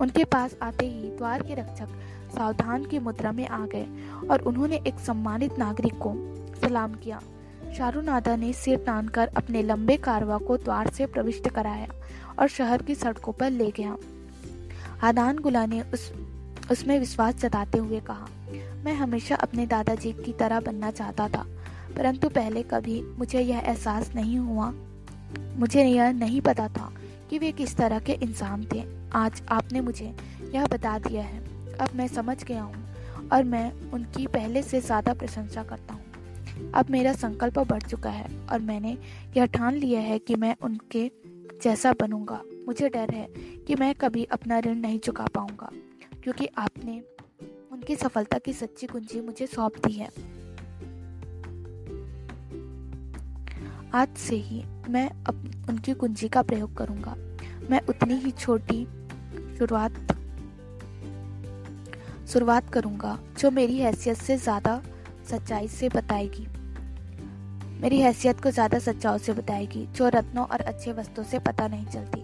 [0.00, 1.88] उनके पास आते ही द्वार के रक्षक
[2.34, 3.86] सावधान की मुद्रा में आ गए
[4.30, 6.14] और उन्होंने एक सम्मानित नागरिक को
[6.60, 7.20] सलाम किया।
[7.76, 11.88] शाहरुनादा ने सिर तान कर अपने लंबे कारवा को द्वार से प्रविष्ट कराया
[12.38, 13.96] और शहर की सड़कों पर ले गया।
[15.00, 16.12] हादान गुला ने उस,
[16.70, 18.28] उसमें विश्वास जताते हुए कहा,
[18.84, 21.46] मैं हमेशा अपने दादाजी की तरह बनना चाहता था।
[21.92, 24.72] परंतु पहले कभी मुझे यह एहसास नहीं हुआ।
[25.58, 26.92] मुझे यह नहीं पता था
[27.30, 28.82] कि वे किस तरह के इंसान थे।
[29.14, 30.14] आज आपने मुझे
[30.54, 31.40] यह बता दिया है।
[31.76, 36.90] अब मैं समझ गया हूँ और मैं उनकी पहले से ज़्यादा प्रशंसा करता हूँ। अब
[36.90, 38.96] मेरा संकल्प बढ़ चुका है और मैंने
[39.36, 41.10] यह ठान लिया है कि मैं उनके
[41.62, 43.26] जैसा बनूँगा। मुझे डर है
[43.66, 45.70] कि मैं कभी अपना ऋण नहीं चुका पाऊँगा,
[46.22, 47.00] क्योंकि आपने
[47.72, 50.08] उनकी सफलता की सच्ची कुंजी मुझे सौंप दी है।
[53.94, 57.14] आज से ही मैं अब उनकी कुंजी का प्रयोग करूँगा।
[57.70, 58.84] मैं उतनी ही छोटी
[59.58, 59.92] शुरुआत
[62.28, 64.80] शुरुआत करूँगा, जो मेरी हैसियत से ज़्यादा
[65.30, 66.46] सच्चाई से बताएगी।
[67.80, 71.86] मेरी हैसियत को ज़्यादा सच्चाओं से बताएगी, जो रत्नों और अच्छे वस्तुओं से पता नहीं
[71.86, 72.22] चलती।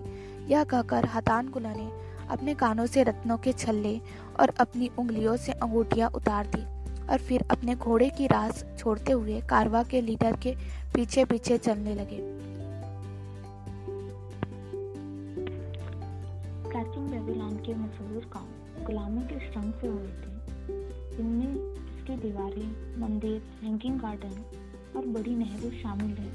[0.53, 1.91] यह कहकर हतान गुला ने
[2.31, 3.99] अपने कानों से रत्नों के छल्ले
[4.41, 6.65] और अपनी उंगलियों से अंगूठियाँ उतार दी।
[7.11, 10.55] और फिर अपने घोड़े की रास छोड़ते हुए कारवा के लीडर के
[10.95, 12.19] पीछे पीछे चलने लगे।
[16.69, 20.37] प्राचीन बेबीलोन के मशहूर गाँव गुलामों के श्रम से हुए थे
[21.21, 24.45] इनमें इसकी दीवारें, मंदिर हैंगिंग गार्डन
[24.97, 26.33] और बड़ी नहरें शामिल हैं।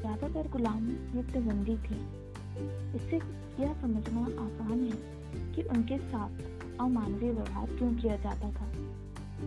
[0.00, 1.96] ज़्यादातर गुलाम युद्धबंदी थे।
[2.96, 3.16] इससे
[3.62, 8.66] यह समझना आसान है कि उनके साथ अमानवीय व्यवहार क्यों किया जाता था?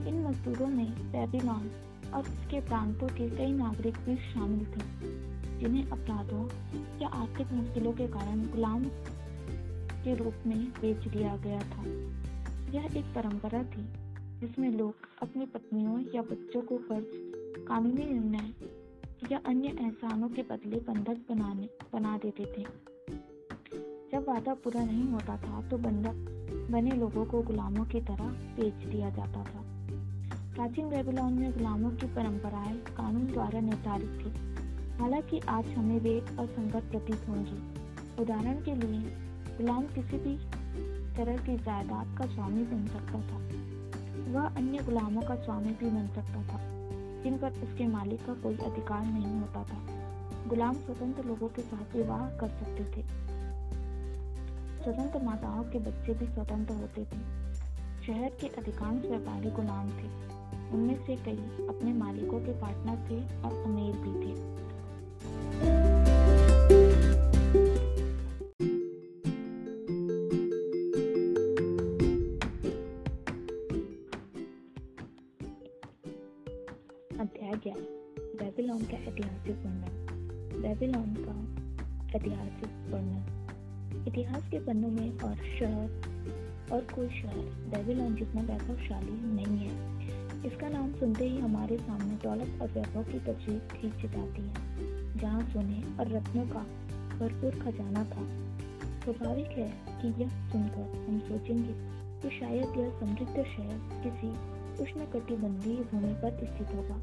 [0.08, 1.72] इन मजदूरों में बेबीलोन
[2.14, 4.84] और उसके प्रांतों के कई नागरिक भी शामिल थे,
[5.60, 6.46] जिन्हें अपराधों
[7.02, 8.86] या आर्थिक मुश्किलों के कारण गुलाम
[10.04, 11.84] के रूप में बेच दिया गया था।
[12.72, 13.86] यह एक परंपरा थी,
[14.40, 17.06] जिसमें लोग अपनी पत्नियों या बच्चों को कर्ज
[17.68, 18.54] कानूनी निर्णय
[19.32, 22.64] या अन्य एहसानों के बदले बंधक बनाने, बना देते थे।
[24.12, 28.74] जब वादा पूरा नहीं होता था तो बंधक बने लोगों को गुलामों की तरह बेच
[28.74, 29.75] दिया जाता था।
[30.56, 34.56] प्राचीन बेबीलोन में गुलामों की परंपराएँ कानून द्वारा निर्धारित थी।
[35.00, 37.74] हालाँकि आज हमें वे असंगत प्रतीत होंगी।
[38.22, 39.02] उदाहरण के लिए,
[39.58, 40.38] गुलाम किसी भी
[41.18, 43.38] तरह की जायदाद का स्वामी बन सकता था।
[44.32, 46.58] वह अन्य गुलामों का स्वामी भी बन सकता था,
[47.24, 49.80] जिन पर उसके मालिक का कोई अधिकार नहीं होता था।
[50.48, 53.04] गुलाम स्वतंत्र लोगों के साथ विवाह कर सकते थे।
[54.84, 57.46] स्वतंत्र माताओं के बच्चे भी स्वतंत्र होते थे।
[58.08, 60.35] शहर के अधिकांश व्यापारी गुलाम थे।
[60.76, 64.56] उनमें से कई अपने मालिकों के पार्टनर थे और अमीर भी थे।
[80.62, 81.66] बेबीलोन का
[82.18, 85.90] ऐतिहासिक वर्णन। इतिहास के पन्नों में और शहर
[86.72, 87.38] और कोई शहर।
[87.70, 93.20] बेबीलोन जितना वैभवशाली नहीं है। इसका नाम सुनते ही हमारे सामने दौलत और वैभव की
[93.20, 94.54] तस्वीर ठीक चिताती है।
[95.18, 96.60] जहाँ सोने और रत्नों का
[97.20, 98.46] भरपूर खजाना था।
[99.04, 101.74] स्वाभाविक है कि यह सुनकर हम सोचेंगे
[102.22, 106.98] कि शायद यह समृद्ध शहर किसी उष्ण कटिबंधीय भूमि पर स्थित होगा,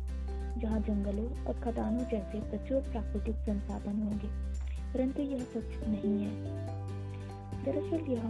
[0.61, 4.29] जहाँ जंगलों और खदानों जैसे प्रचुर प्राकृतिक संसाधन होंगे।
[4.95, 6.45] परंतु यह सच नहीं है।
[7.65, 8.23] दरअसल यह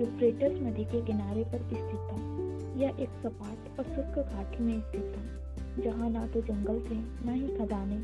[0.00, 2.35] यूफ्रेटस नदी के किनारे पर स्थित था।
[2.76, 6.96] यह एक सपाट और शुष्क घाटी में स्थित था, जहाँ ना तो जंगल थे,
[7.26, 7.96] न ही खदाने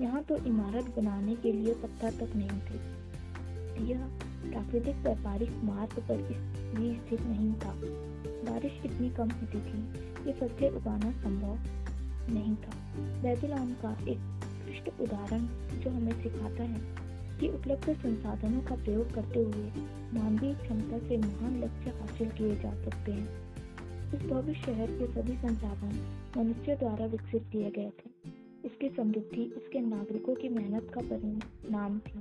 [0.00, 4.04] यहाँ तो इमारत बनाने के लिए पत्थर तक नहीं थे। यह
[4.42, 7.72] प्राकृतिक व्यापारिक मार्ग पर भी स्थित नहीं था।
[8.50, 9.82] बारिश इतनी कम होती थी
[10.24, 12.74] कि फ़सलें उगाना संभव नहीं था।
[13.22, 15.46] बेबीलोन का एक उत्कृष्ट उदाहरण
[15.80, 16.80] जो हमें सिखाता है
[17.40, 19.70] कि उपलब्ध संसाधनों का प्रयोग करते हुए
[20.14, 23.45] मानवीय क्षमता से महान लक्ष्य हासिल किए जा सकते हैं।
[24.06, 25.94] इस भव्य शहर के सभी संसाधन
[26.36, 28.10] मनुष्य द्वारा विकसित किए गए थे।
[28.64, 32.18] इसकी समृद्धि इसके नागरिकों की मेहनत का परिणाम थी।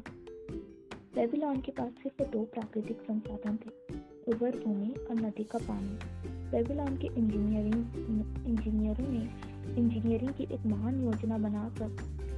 [1.15, 3.95] बेबीलोन के पास सिर्फ़ दो प्राकृतिक संसाधन थे
[4.27, 5.97] उर्वर भूमि और नदी का पानी।
[6.51, 7.85] बेबीलोन के इंजीनियरिंग,
[8.47, 9.29] इंजीनियरों ने
[9.81, 11.87] इंजीनियरिंग की एक महान योजना बनाकर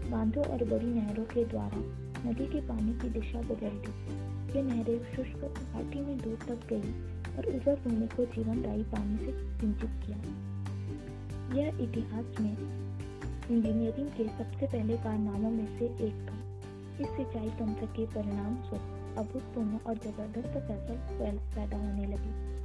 [0.10, 1.78] बांधों और बड़ी नहरों के द्वारा
[2.30, 3.92] नदी के पानी की दिशा बदल दी।
[4.54, 9.32] ये नहरें शुष्क घाटी में दूर तक गई। और उधर भूमि को जीवनदायी पानी से
[9.60, 10.18] सिंचित किया।
[11.56, 12.58] यह इतिहास में
[13.52, 16.38] इंजीनियरिंग के सबसे पहले कारनामों में से एक था।
[17.02, 22.58] इस सिंचाई तंत्र के परिणाम स्वरूप अभूतपूर्व और ज़बरदस्त फ़सल पैदा होने लगी।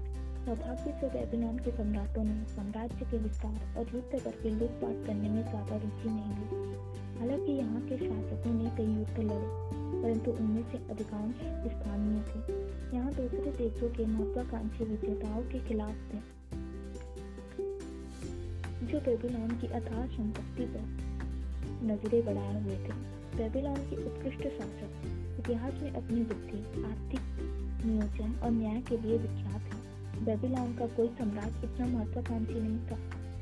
[0.46, 5.42] सौभाग्य से बेबीलोन के सम्राटों ने साम्राज्य के विस्तार और युद्ध करके लूटपाट करने में
[5.42, 6.76] ज़्यादा रुचि नहीं ली।
[7.18, 11.34] हालाँकि यहाँ के शासकों ने कई युद्ध लड़े। परंतु उनमें से अधिकांश
[11.72, 16.42] स्थानीय थे। यहाँ दूसरे देशों के महत्वाकांक्षी विजेताओं के खिलाफ थे।
[18.82, 21.12] जो बेबीलोन की अथाह संपत्ति पर
[21.84, 24.90] नज़रें बढ़ाए हुए थे। बेबीलोन के उत्कृष्ट शासक,
[25.40, 27.20] इतिहास में अपनी बुद्धि, आर्थिक
[27.86, 29.92] नियोजन और न्याय के लिए विख्यात है।
[30.24, 32.96] बेबीलोन का कोई सम्राट इतना महत्वाकांक्षी नहीं था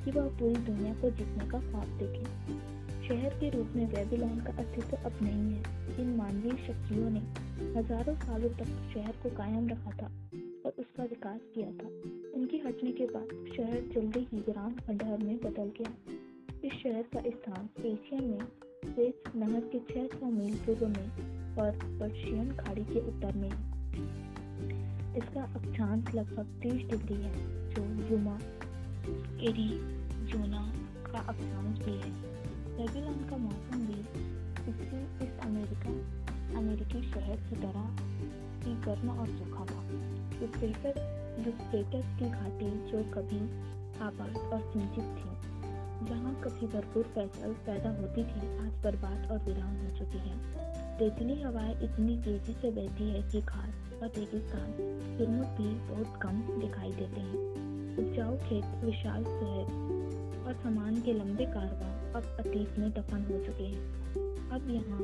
[0.05, 2.25] कि वह पूरी दुनिया को जीतने का ख्वाब देखे।
[3.09, 7.21] शहर के रूप में बेबीलोन का अस्तित्व अब नहीं है। इन मानवीय शक्तियों ने
[7.79, 10.07] हज़ारों सालों तक शहर को कायम रखा था
[10.67, 11.89] और उसका विकास किया था।
[12.35, 15.93] उनके हटने के बाद शहर जल्दी ही ग्राम खंडहर में बदल गया।
[16.65, 18.41] इस शहर का स्थान एशिया में
[18.85, 21.71] स्वेज नहर के 600 मील पूर्व में और
[22.01, 23.51] पर्शियन खाड़ी के उत्तर में
[25.19, 27.35] इसका अक्षांश लगभग तीस डिग्री है,
[27.71, 28.39] जो युमा
[29.49, 29.69] एरी
[30.29, 30.67] जोना
[31.07, 32.13] का अक्षांश भी है।
[32.77, 34.30] बेबीलोन का मौसम भी
[34.71, 35.91] इससे इस अमेरिका
[36.59, 37.85] अमेरिकी शहर की तरह
[38.65, 39.83] ही गर्म और सूखा था।
[40.43, 43.41] यूफ्रेटस यूफ्रेटस की घाटी जो कभी
[44.01, 45.31] आबाद और सिंचित थी,
[46.09, 50.39] जहाँ कभी भरपूर फ़सल पैदा होती थी, आज बर्बाद और वीरान हो चुकी है।
[50.99, 54.73] रेतीली हवाएँ इतनी तेज़ी से बहती है कि घास और रेगिस्तान
[55.19, 57.49] फ़िल्मों भी बहुत कम दिखाई देते हैं।
[57.99, 63.65] उपजाऊ खेत विशाल शहर और सामान के लंबे कारवा अब अतीत में दफन हो चुके
[63.65, 64.00] हैं।
[64.51, 65.01] अब यहाँ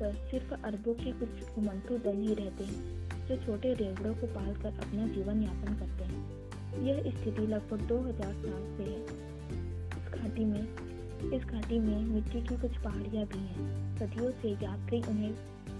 [0.00, 4.68] पर सिर्फ़ अरबों के कुछ घुमंतु दल ही रहते हैं, जो छोटे रेवड़ों को पालकर
[4.68, 6.40] अपना जीवन यापन करते हैं।
[6.82, 9.04] यह स्थिति लगभग 2000 साल से है।
[9.86, 10.62] इस घाटी में,
[11.32, 15.34] इस घाटी में मिट्टी की कुछ पहाड़ियाँ भी हैं। सदियों से यात्री उन्हें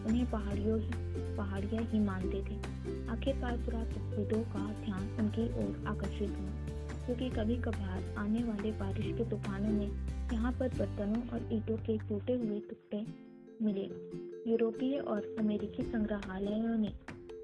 [0.06, 0.78] उन्हें पहाड़ियों
[1.36, 2.56] पहाड़ियाँ ही मानते थे।
[3.08, 9.24] आखिरकार पुरातत्वविदों का ध्यान उनकी ओर आकर्षित हुआ, क्योंकि कभी कभार आने वाले बारिश के
[9.24, 13.06] तूफानों में यहाँ पर बर्तनों और ईंटों के टूटे हुए टुकड़े
[13.62, 13.84] मिले
[14.50, 16.92] यूरोपीय और अमेरिकी संग्रहालयों ने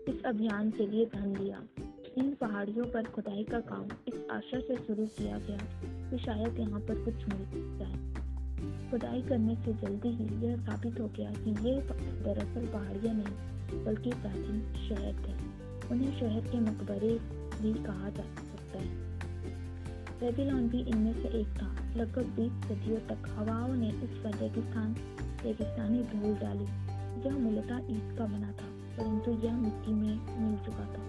[0.09, 1.62] इस अभियान के लिए धन लिया
[2.18, 5.59] इन पहाड़ियों पर खुदाई का काम इस आशा से शुरू किया गया
[6.11, 8.07] कि शायद यहाँ पर कुछ मिल जाए।
[8.91, 11.80] खुदाई करने से जल्दी ही यह साबित हो गया कि ये
[12.24, 15.34] दरअसल पहाड़ियाँ नहीं, बल्कि प्राचीन शहर थे।
[15.91, 17.18] उन्हें शहर के मकबरे
[17.62, 19.15] भी कहा जा सकता है।
[20.20, 24.96] बेबीलोन भी इनमें से एक था। लगभग बीस सदियों तक हवाओं ने इस पर रेगिस्तान,
[25.44, 26.64] रेगिस्तानी धूल डाली
[27.28, 31.02] यह मूलतः ईद का बना था, परंतु यह मिट्टी में मिल चुका था।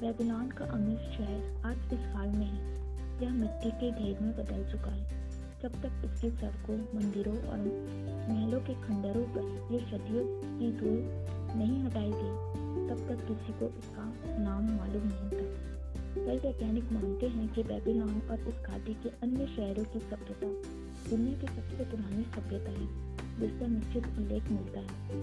[0.00, 2.78] बेबीलोन का अमीर शहर आज इस हाल में है।
[3.22, 5.28] यह मिट्टी के ढेर में बदल चुका है।
[5.62, 7.58] जब तक इसकी सड़कों मंदिरों और
[8.28, 10.24] महलों के खंडरों पर ये सदियों
[10.58, 10.98] की धूल
[11.58, 12.58] नहीं हटाई गई,
[12.88, 14.04] तब तक किसी को इसका
[14.38, 15.47] नाम मालूम नहीं था।
[16.28, 20.48] कई वैज्ञानिक मानते हैं कि बेबीलोन और इस घाटी के अन्य शहरों की सभ्यता
[21.10, 22.88] दुनिया की सबसे पुरानी सभ्यता है,
[23.40, 25.20] जिसका निश्चित उल्लेख मिलता है।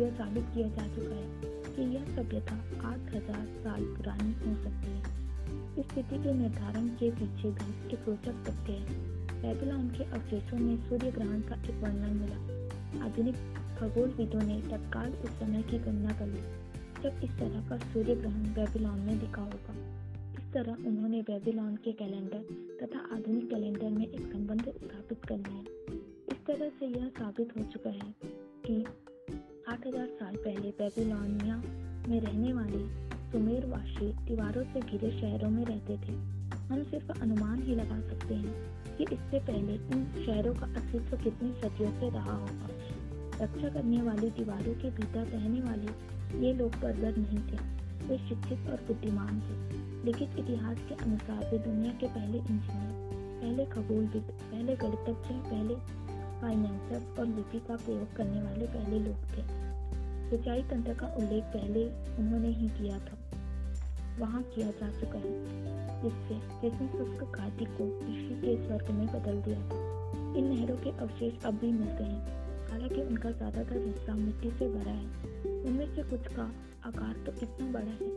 [0.00, 1.26] यह साबित किया जा चुका है
[1.66, 2.54] कि यह सभ्यता
[2.88, 5.02] आठ हज़ार साल पुरानी हो सकती है।
[5.78, 8.96] इस स्थिति के निर्धारण के पीछे भी एक रोचक तथ्य है।
[9.42, 13.36] बेबीलोन के अवशेषों में सूर्य ग्रहण का एक वर्णन मिला। आधुनिक
[13.80, 16.42] खगोलविदों ने तत्काल उस समय की गणना कर ली,
[17.02, 20.07] जब इस तरह का सूर्य ग्रहण बेबीलोन में दिखा होगा।
[20.52, 22.38] तरह उन्होंने बेबीलोन के कैलेंडर
[22.82, 25.62] तथा आधुनिक कैलेंडर में एक संबंध स्थापित कर लिया
[26.32, 28.14] इस तरह से यह साबित हो चुका है
[28.66, 28.84] कि
[29.68, 31.56] 8000 साल पहले बेबीलोनिया
[32.08, 36.12] में रहने वाले सुमेरवासी दीवारों से घिरे शहरों में रहते थे।
[36.68, 41.52] हम सिर्फ़ अनुमान ही लगा सकते हैं कि इससे पहले इन शहरों का अस्तित्व कितनी
[41.52, 42.68] सदियों से रहा होगा।
[43.42, 48.70] रक्षा करने वाली दीवारों के भीतर रहने वाले ये लोग बर्बर नहीं थे। वे शिक्षित
[48.70, 52.92] और बुद्धिमान थे। लिखित इतिहास के अनुसार वे दुनिया के पहले इंजीनियर,
[53.42, 55.74] पहले खगोलविद, पहले गणितज्ञ, पहले
[56.40, 59.68] फाइनेंसर और लिपि का प्रयोग करने वाले पहले लोग थे।
[60.30, 61.86] सिंचाई तंत्र का उल्लेख पहले
[62.18, 63.18] उन्होंने ही किया था।
[64.18, 65.68] वहाँ किया जा चुका है।
[66.02, 69.98] जिससे जिसने शुष्क घाटी को कृषि के स्वर्ग में बदल दिया था।
[70.38, 72.38] इन नहरों के अवशेष अब भी मिलते हैं।
[72.70, 75.06] हालाँकि उनका ज़्यादातर हिस्सा मिट्टी से भरा है।
[75.60, 76.50] उनमें से कुछ का
[76.86, 78.10] आकार तो इतना बड़ा है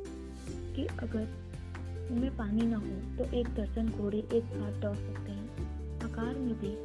[0.75, 1.27] कि अगर
[2.11, 5.47] उनमें पानी न हो तो एक दर्जन घोड़े एक साथ दौड़ सकते हैं।
[6.03, 6.75] आकार में भी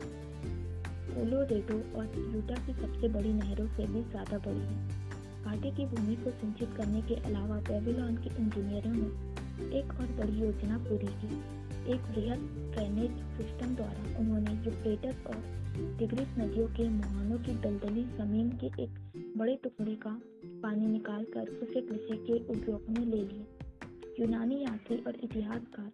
[1.09, 5.05] कोलोरेडो और यूटा की सबसे बड़ी नहरों से भी ज़्यादा बड़ी है।
[5.45, 10.41] घाटी की भूमि को सिंचित करने के अलावा बेबीलोन के इंजीनियरों ने एक और बड़ी
[10.41, 11.31] योजना पूरी की।
[11.87, 12.41] एक वृहद
[12.75, 15.37] ड्रेनेज सिस्टम द्वारा उन्होंने यूफ्रेटस और
[15.77, 20.11] टिग्रिस नदियों के मुहानों की दलदली ज़मीन के एक बड़े टुकड़े का
[20.63, 23.45] पानी निकालकर उसे कृषि के उपयोग में ले लिया।
[24.21, 25.91] यूनानी यात्री और इतिहासकार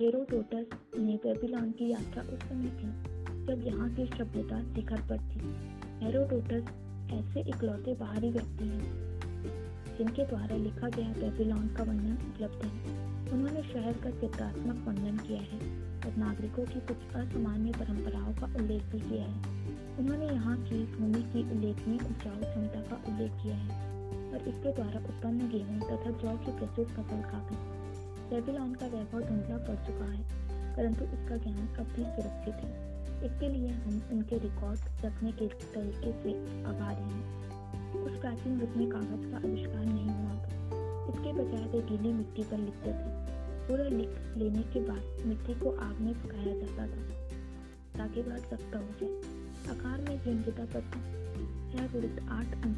[0.00, 0.66] हेरोडोटस
[0.98, 2.86] ने बेबीलोन की यात्रा उस समय की,
[3.46, 5.40] जब यहाँ की सभ्यता शिखर पर थी।
[6.04, 6.72] हेरोडोटस
[7.12, 9.20] ऐसे इकलौते बाहरी व्यक्ति हैं,
[9.98, 12.98] जिनके द्वारा लिखा गया बेबीलोन का वर्णन उपलब्ध है।
[13.32, 18.82] उन्होंने शहर का चित्रात्मक वर्णन किया है। और नागरिकों की कुछ असामान्य परंपराओं का उल्लेख
[18.82, 19.58] भी किया है।
[19.98, 23.88] उन्होंने यहाँ की भूमि की उल्लेखनीय उपजाऊ क्षमता का उल्लेख किया है
[24.32, 27.56] और इसके द्वारा उत्पन्न गेहूँ तथा जौ की प्रचुर फ़सल का भी
[28.30, 30.22] बेबीलोन का वैभव धुंधला पड़ चुका है,
[30.76, 32.88] परंतु इसका ज्ञान अब भी सुरक्षित है।
[33.24, 36.34] इसके लिए हम उनके रिकॉर्ड रखने के तरीके से
[36.64, 40.50] आभारी हैं। उस प्राचीन युग में कागज़ का आविष्कार नहीं हुआ था।
[41.08, 43.39] इसके बजाय वे गीली मिट्टी पर लिखते थे।
[43.70, 47.20] पूरा लिख लेने के बाद मिट्टी को आग में पकाया जाता था।
[47.98, 49.40] ताकि वह सख्त हो जाए।
[49.70, 51.20] आकार में ये मृदा पत्र
[51.72, 52.76] छह विरुद्ध आठ इंच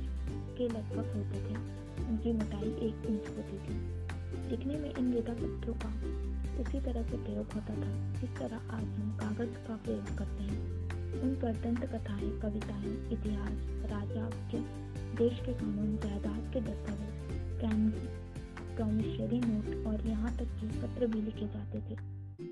[0.58, 4.02] के लगभग होते थे। उनकी मोटाई एक इंच होती थी।
[4.50, 5.88] लिखने में इन मृदा पत्रों का
[6.62, 10.60] उसी तरह से प्रयोग होता था, जिस तरह आज हम कागज़ का प्रयोग करते हैं।
[11.22, 13.52] उन पर दंत कथाएँ, कविताएँ, इतिहास,
[13.90, 14.58] राजा के
[15.16, 18.21] देश के कानून, जायदाद के दस्तावेज़
[18.76, 21.96] प्रॉमिशरी नोट और यहाँ तक कि पत्र भी लिखे जाते थे।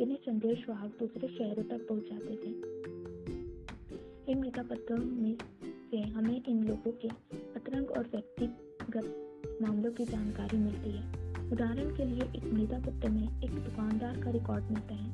[0.02, 2.50] इन्हें संदेश वाहक दूसरे शहरों तक पहुँचाते थे।
[4.32, 5.36] इन मृदा पत्रों में
[5.90, 7.08] से हमें इन लोगों के
[7.56, 13.42] अतरंग और व्यक्तिगत मामलों की जानकारी मिलती है। उदाहरण के लिए एक मृदा पत्र में
[13.42, 15.10] एक दुकानदार का रिकॉर्ड मिलता है।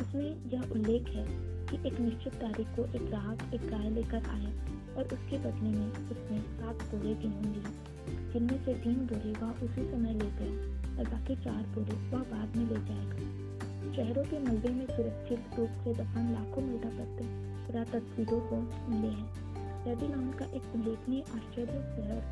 [0.00, 1.26] इसमें यह उल्लेख है
[1.66, 4.50] कि एक निश्चित तारीख को एक ग्राहक एक गाय लेकर आया
[4.96, 7.97] और उसके बदले में उसने सात बोरे गेहूँ लिए।
[8.32, 12.56] जिनमें से तीन बोरे वह उसी समय ले गया और बाकी चार बोरे वह बाद
[12.56, 13.48] में ले जाएगा
[13.96, 17.24] शहरों के मलबे में सुरक्षित रूप से दफन लाखों मृदा पत्र
[17.66, 18.56] पुरातत्विदों को
[18.88, 19.48] मिले हैं।
[19.84, 22.22] बेबीलोन का एक उल्लेखनीय आश्चर्य शहर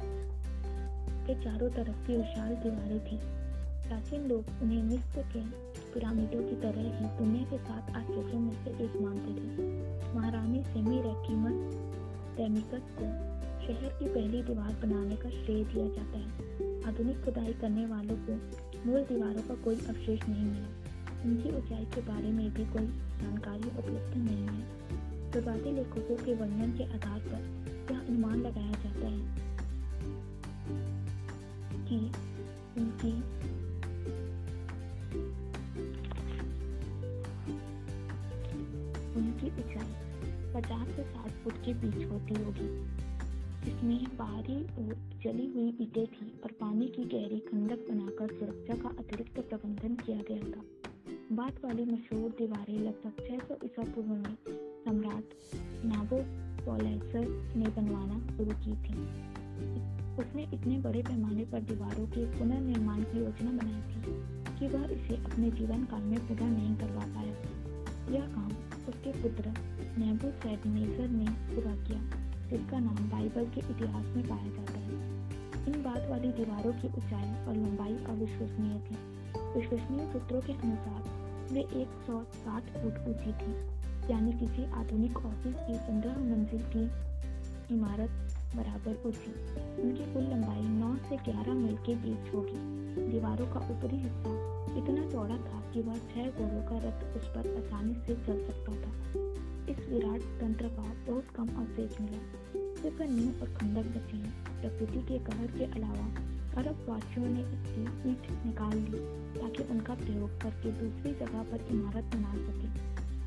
[1.26, 3.18] के चारों तरफ़ की विशाल दीवारें थी।
[3.88, 5.40] प्राचीन लोग उन्हें मिस्र के
[5.94, 10.96] पिरामिडों की तरह ही दुनिया के सात आश्चर्यों में से एक मानते थे। महारानी सेमी
[10.96, 11.52] रेकिमन
[12.36, 13.35] डेमिकस को
[13.66, 16.26] शहर की पहली दीवार बनाने का श्रेय दिया जाता है।
[16.82, 18.34] आधुनिक खुदाई करने वालों को
[18.86, 20.68] मूल दीवारों का कोई अवशेष नहीं मिला।
[21.24, 22.86] उनकी ऊंचाई के बारे में भी कोई
[23.22, 27.40] जानकारी उपलब्ध नहीं है। शुरुआती लेखकों के वर्णन के आधार पर
[27.92, 29.20] यह अनुमान लगाया जाता है
[31.88, 31.98] कि
[32.80, 33.12] उनकी
[39.16, 39.92] उनकी ऊंचाई
[40.54, 42.86] पचास से साठ फुट के बीच होती होगी।
[43.66, 48.88] इसमें बाहरी और जली हुई ईटें थी और पानी की गहरी खंडक बनाकर सुरक्षा का
[48.88, 50.64] अतिरिक्त प्रबंधन किया गया था।
[51.32, 54.36] बात वाली मशहूर दीवारें लगभग 600 ईसा पूर्व में
[54.84, 55.24] सम्राट
[55.84, 56.16] नाबो
[56.64, 58.94] पोलेसर ने बनवाना शुरू की थी।
[60.22, 64.02] उसने इतने बड़े पैमाने पर दीवारों के पुनर्निर्माण की योजना बनाई थी
[64.58, 67.34] कि वह इसे अपने जीवन काल में पूरा नहीं करवा पाया।
[68.14, 68.48] यह काम
[68.88, 69.54] उसके पुत्र
[69.98, 74.94] नेबूसैडनेजर ने पूरा किया। जिसका नाम बाइबल के इतिहास में पाया जाता है।
[75.66, 78.96] इन बात वाली दीवारों की ऊंचाई और लंबाई अविश्वसनीय थी।
[79.54, 81.00] विश्वसनीय सूत्रों के अनुसार
[81.52, 83.52] वे 160 फुट ऊँची थी,
[84.10, 86.84] यानी किसी आधुनिक ऑफ़िस की पंद्रह मंजिल की
[87.74, 88.10] इमारत
[88.56, 89.32] बराबर ऊँची
[89.82, 92.58] उनकी कुल लंबाई 9 से 11 मील के बीच होगी।
[93.10, 94.34] दीवारों का ऊपरी हिस्सा
[94.78, 98.72] इतना चौड़ा था कि वह छह घोड़ों का रथ उस पर आसानी से चल सकता
[98.72, 98.92] था।
[99.70, 102.18] इस विराट तंत्र का बहुत कम अवशेष मिला।
[102.82, 106.06] सिर्फ़ नींव और खंडक बचे हैं। प्रकृति के कहर के अलावा
[106.56, 109.00] अरब वासियों ने इसकी ईट निकाल ली
[109.40, 112.68] ताकि उनका प्रयोग करके दूसरी जगह पर इमारत बना सके।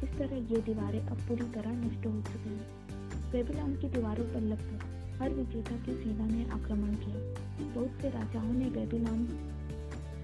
[0.06, 4.42] इस तरह ये दीवारें अब पूरी तरह नष्ट हो चुकी हैं। बेबीलोन की दीवारों पर
[4.42, 9.26] लगभग हर विजेता की सेना ने आक्रमण किया। बहुत से राजाओं ने बेबीलोन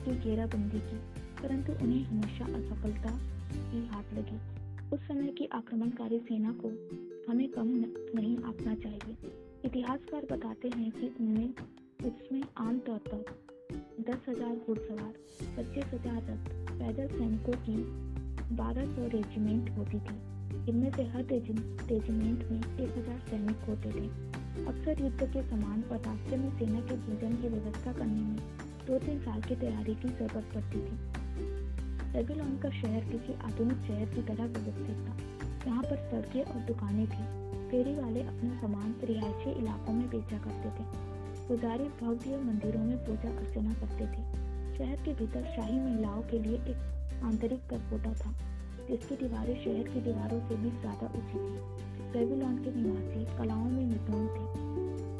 [0.05, 0.97] की घेराबंदी की,
[1.41, 3.19] परंतु उन्हें हमेशा असफलता
[3.69, 4.54] ही हाथ लगी।
[4.93, 6.67] उस समय की आक्रमणकारी सेना को
[7.29, 7.67] हमें कम
[8.15, 9.31] नहीं आंकना चाहिए।
[9.65, 11.49] इतिहासकार बताते हैं कि उनमें,
[12.05, 13.23] उसमें आमतौर पर
[14.09, 15.13] दस हज़ार घुड़सवार,
[15.57, 17.75] पच्चीस हज़ार रथ पैदल सैनिकों की
[18.55, 24.07] बारह सौ रेजिमेंट होती थी। इनमें से हर रेजिमेंट में एक हज़ार सैनिक होते थे।
[24.65, 28.35] अक्सर युद्ध के समान पदार्थ में सेना के भोजन की व्यवस्था करने में
[28.87, 31.23] दो तीन साल की तैयारी की ज़रूरत पड़ती थी।
[32.15, 35.15] बेबीलोन का शहर किसी आधुनिक शहर की तरह व्यवस्थित था।
[35.67, 37.23] यहाँ पर सड़कें और दुकानें थी।
[37.69, 40.85] फेरी वाले अपना सामान रिहायशी इलाकों में बेचा करते थे।
[41.47, 44.23] पुजारी भव्य मंदिरों में पूजा अर्चना करते थे।
[44.77, 48.31] शहर के भीतर शाही महिलाओं के लिए एक आंतरिक करपोटा था,
[48.87, 51.59] जिसकी दीवारें शहर की दीवारों से भी ज़्यादा ऊँची थी।
[52.13, 54.45] बेबीलोन के निवासी कलाओं में निपुण थे।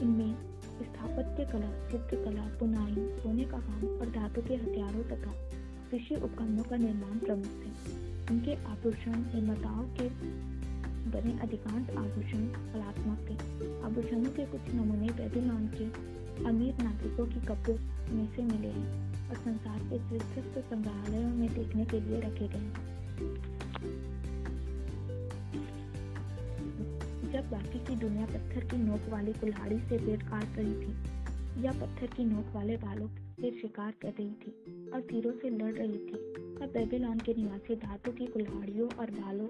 [0.06, 0.34] इनमें
[0.78, 5.34] स्थापत्य कला, चित्रकला, बुनाई, सोने का काम और धातु के हथियारों तथा
[5.92, 7.70] कृषि उपकरणों का निर्माण प्रमुख थे।
[8.32, 10.10] उनके आभूषण निर्माताओं के
[11.12, 13.36] बने अधिकांश आभूषण कलात्मक थे।
[13.82, 16.16] आभूषणों के कुछ नमूने बेबीलोन के
[16.46, 17.78] अमीर नागरिकों की कपड़ों
[18.16, 22.94] में से मिले हैं और संसार के विस्तृत संग्रहालयों में देखने के लिए रखे गए
[27.32, 31.72] जब बाकी की दुनिया पत्थर की नोक वाली कुल्हाड़ी से पेट काट रही थी या
[31.72, 33.08] पत्थर की नोक वाले बालों
[33.46, 37.76] से शिकार कर रही थी। और तीरों से लड़ रही थी। तब बेबीलोन के निवासी
[37.76, 39.48] धातु की कुल्हाड़ियों और भालों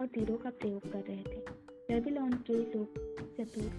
[0.00, 1.40] और तीरों का प्रयोग कर रहे थे।
[1.70, 2.86] बेबीलोन के लोग
[3.36, 3.70] चतुर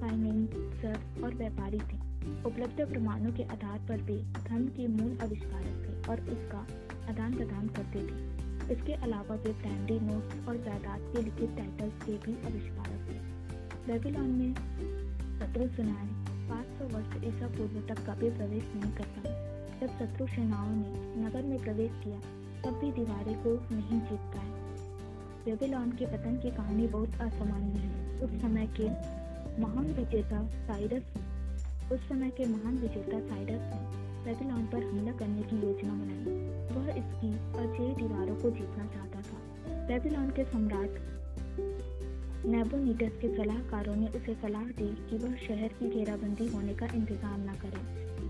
[0.00, 2.08] फाइनेंसर और व्यापारी थे।
[2.44, 6.58] उपलब्ध प्रमाणों के आधार पर वे धन के मूल आविष्कारक थे और उसका
[7.08, 8.38] आदान प्रदान करते थे।
[8.74, 13.38] इसके अलावा वे ब्रांडी नोट्स और जायदाद के लिखित टाइटल्स के भी आविष्कारक थे।
[13.86, 14.54] बेबीलोन में
[15.38, 16.17] शत्रु सुनाए
[16.50, 19.22] 500 वर्ष ईसा पूर्व तक कभी प्रवेश नहीं करता।
[19.80, 22.20] जब शत्रु सेनाओं ने नगर में प्रवेश किया,
[22.64, 24.58] तब भी दीवारें को नहीं जीत पाए
[25.38, 28.88] बेबीलोन के पतन की कहानी बहुत असामान्य है। उस समय के
[29.62, 31.02] महान विजेता साइरस,
[31.92, 36.34] उस समय के महान विजेता साइरस ने बेबीलोन पर हमला करने की योजना बनाई।
[36.76, 39.38] वह इसकी अजय दीवारों को जीतना चाहता था।
[39.86, 41.17] बेबीलोन के सम्राट
[42.46, 47.40] नेबोनीटस के सलाहकारों ने उसे सलाह दी कि वह शहर की घेराबंदी होने का इंतज़ाम
[47.40, 47.80] न करे,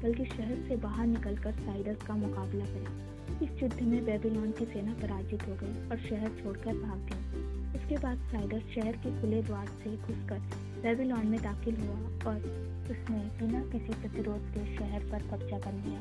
[0.02, 4.92] बल्कि शहर से बाहर निकलकर साइरस का मुकाबला करे। इस युद्ध में बेबीलोन की सेना
[4.92, 9.66] पराजित हो गई और शहर छोड़कर भाग गई। इसके बाद साइरस शहर के खुले द्वार
[9.84, 10.40] से घुसकर
[10.82, 12.40] बेबीलोन में दाखिल हुआ और
[12.90, 16.00] उसने बिना किसी प्रतिरोध के शहर पर कब्जा कर लिया।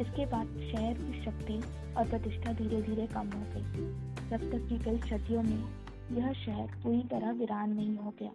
[0.00, 1.60] इसके बाद शहर की शक्ति
[1.96, 3.86] और प्रतिष्ठा धीरे धीरे कम हो गई।
[4.30, 5.81] जब तक कि कई सदियों में
[6.12, 8.30] यह शहर पूरी तरह वीरान नहीं हो गया।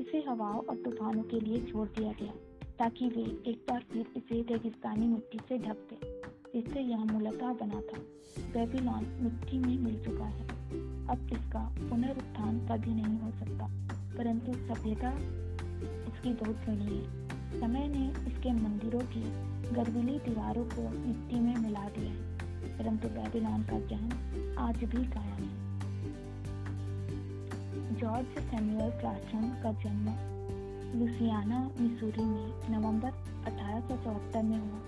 [0.00, 2.32] इसे हवाओं और तूफानों के लिए छोड़ दिया गया,
[2.78, 5.98] ताकि वे एक बार फिर इसे रेगिस्तानी मिट्टी से ढक दे,
[6.54, 7.98] जिससे यह मूलतः बना था।
[8.52, 10.48] बेबीलोन मिट्टी में मिल चुका है।
[11.06, 13.68] अब इसका पुनरुत्थान कभी नहीं हो सकता,
[14.16, 15.12] परंतु सभ्यता
[16.08, 19.22] इसकी बहुत बड़ी है। समय ने इसके मंदिरों की
[19.74, 25.44] गर्विली दीवारों को मिट्टी में मिला दिया है, परंतु बेबीलोन का ज्ञान आज भी कायम
[25.44, 25.63] है।
[27.74, 30.34] जॉर्ज सैमुअल क्लासन का जन्म
[31.00, 33.08] लुसियाना, मिसूरी में, नवंबर
[33.46, 34.80] अठारह में हुआ।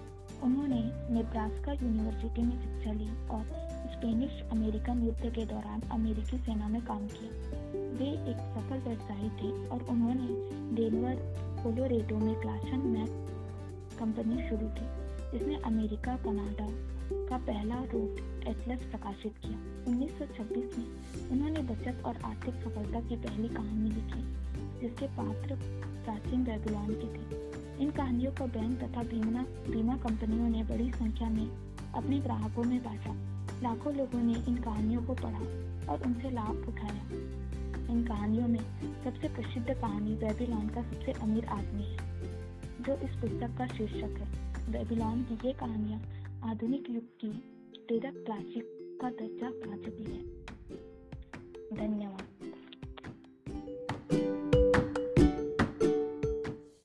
[0.43, 0.83] उन्होंने
[1.15, 7.07] नेब्रास्का यूनिवर्सिटी में शिक्षा ली और स्पेनिश अमेरिकन युद्ध के दौरान अमेरिकी सेना में काम
[7.07, 7.31] किया।
[7.99, 10.27] वे एक सफल व्यवसायी थे और उन्होंने
[10.77, 11.15] डेनवर,
[11.63, 13.27] कोलोरेडो में क्लासन मैक
[13.99, 14.87] कंपनी शुरू की,
[15.33, 16.67] जिसने अमेरिका, कनाडा
[17.29, 20.87] का पहला रूट एटलस प्रकाशित किया। 1926 में
[21.31, 24.23] उन्होंने बचत और आर्थिक सफलता की पहली कहानी लिखी,
[24.81, 25.59] जिसके पात्र
[26.05, 27.45] प्राचीन बेबीलोन के थे।
[27.83, 31.47] इन कहानियों को बैंक तथा बीमा बीमा कंपनियों ने बड़ी संख्या में
[31.95, 33.15] अपने ग्राहकों में बांटा।
[33.63, 35.41] लाखों लोगों ने इन कहानियों को पढ़ा
[35.93, 37.03] और उनसे लाभ उठाया।
[37.93, 38.61] इन कहानियों में
[39.05, 42.23] सबसे प्रसिद्ध कहानी बेबीलोन का सबसे अमीर आदमी है,
[42.83, 46.01] जो इस पुस्तक का शीर्षक है। बेबीलोन की ये कहानियाँ
[46.45, 47.56] आधुनिक युग की
[47.87, 50.23] प्रेरक क्लासिक का दर्जा चुकी है
[51.77, 52.36] धन्यवाद।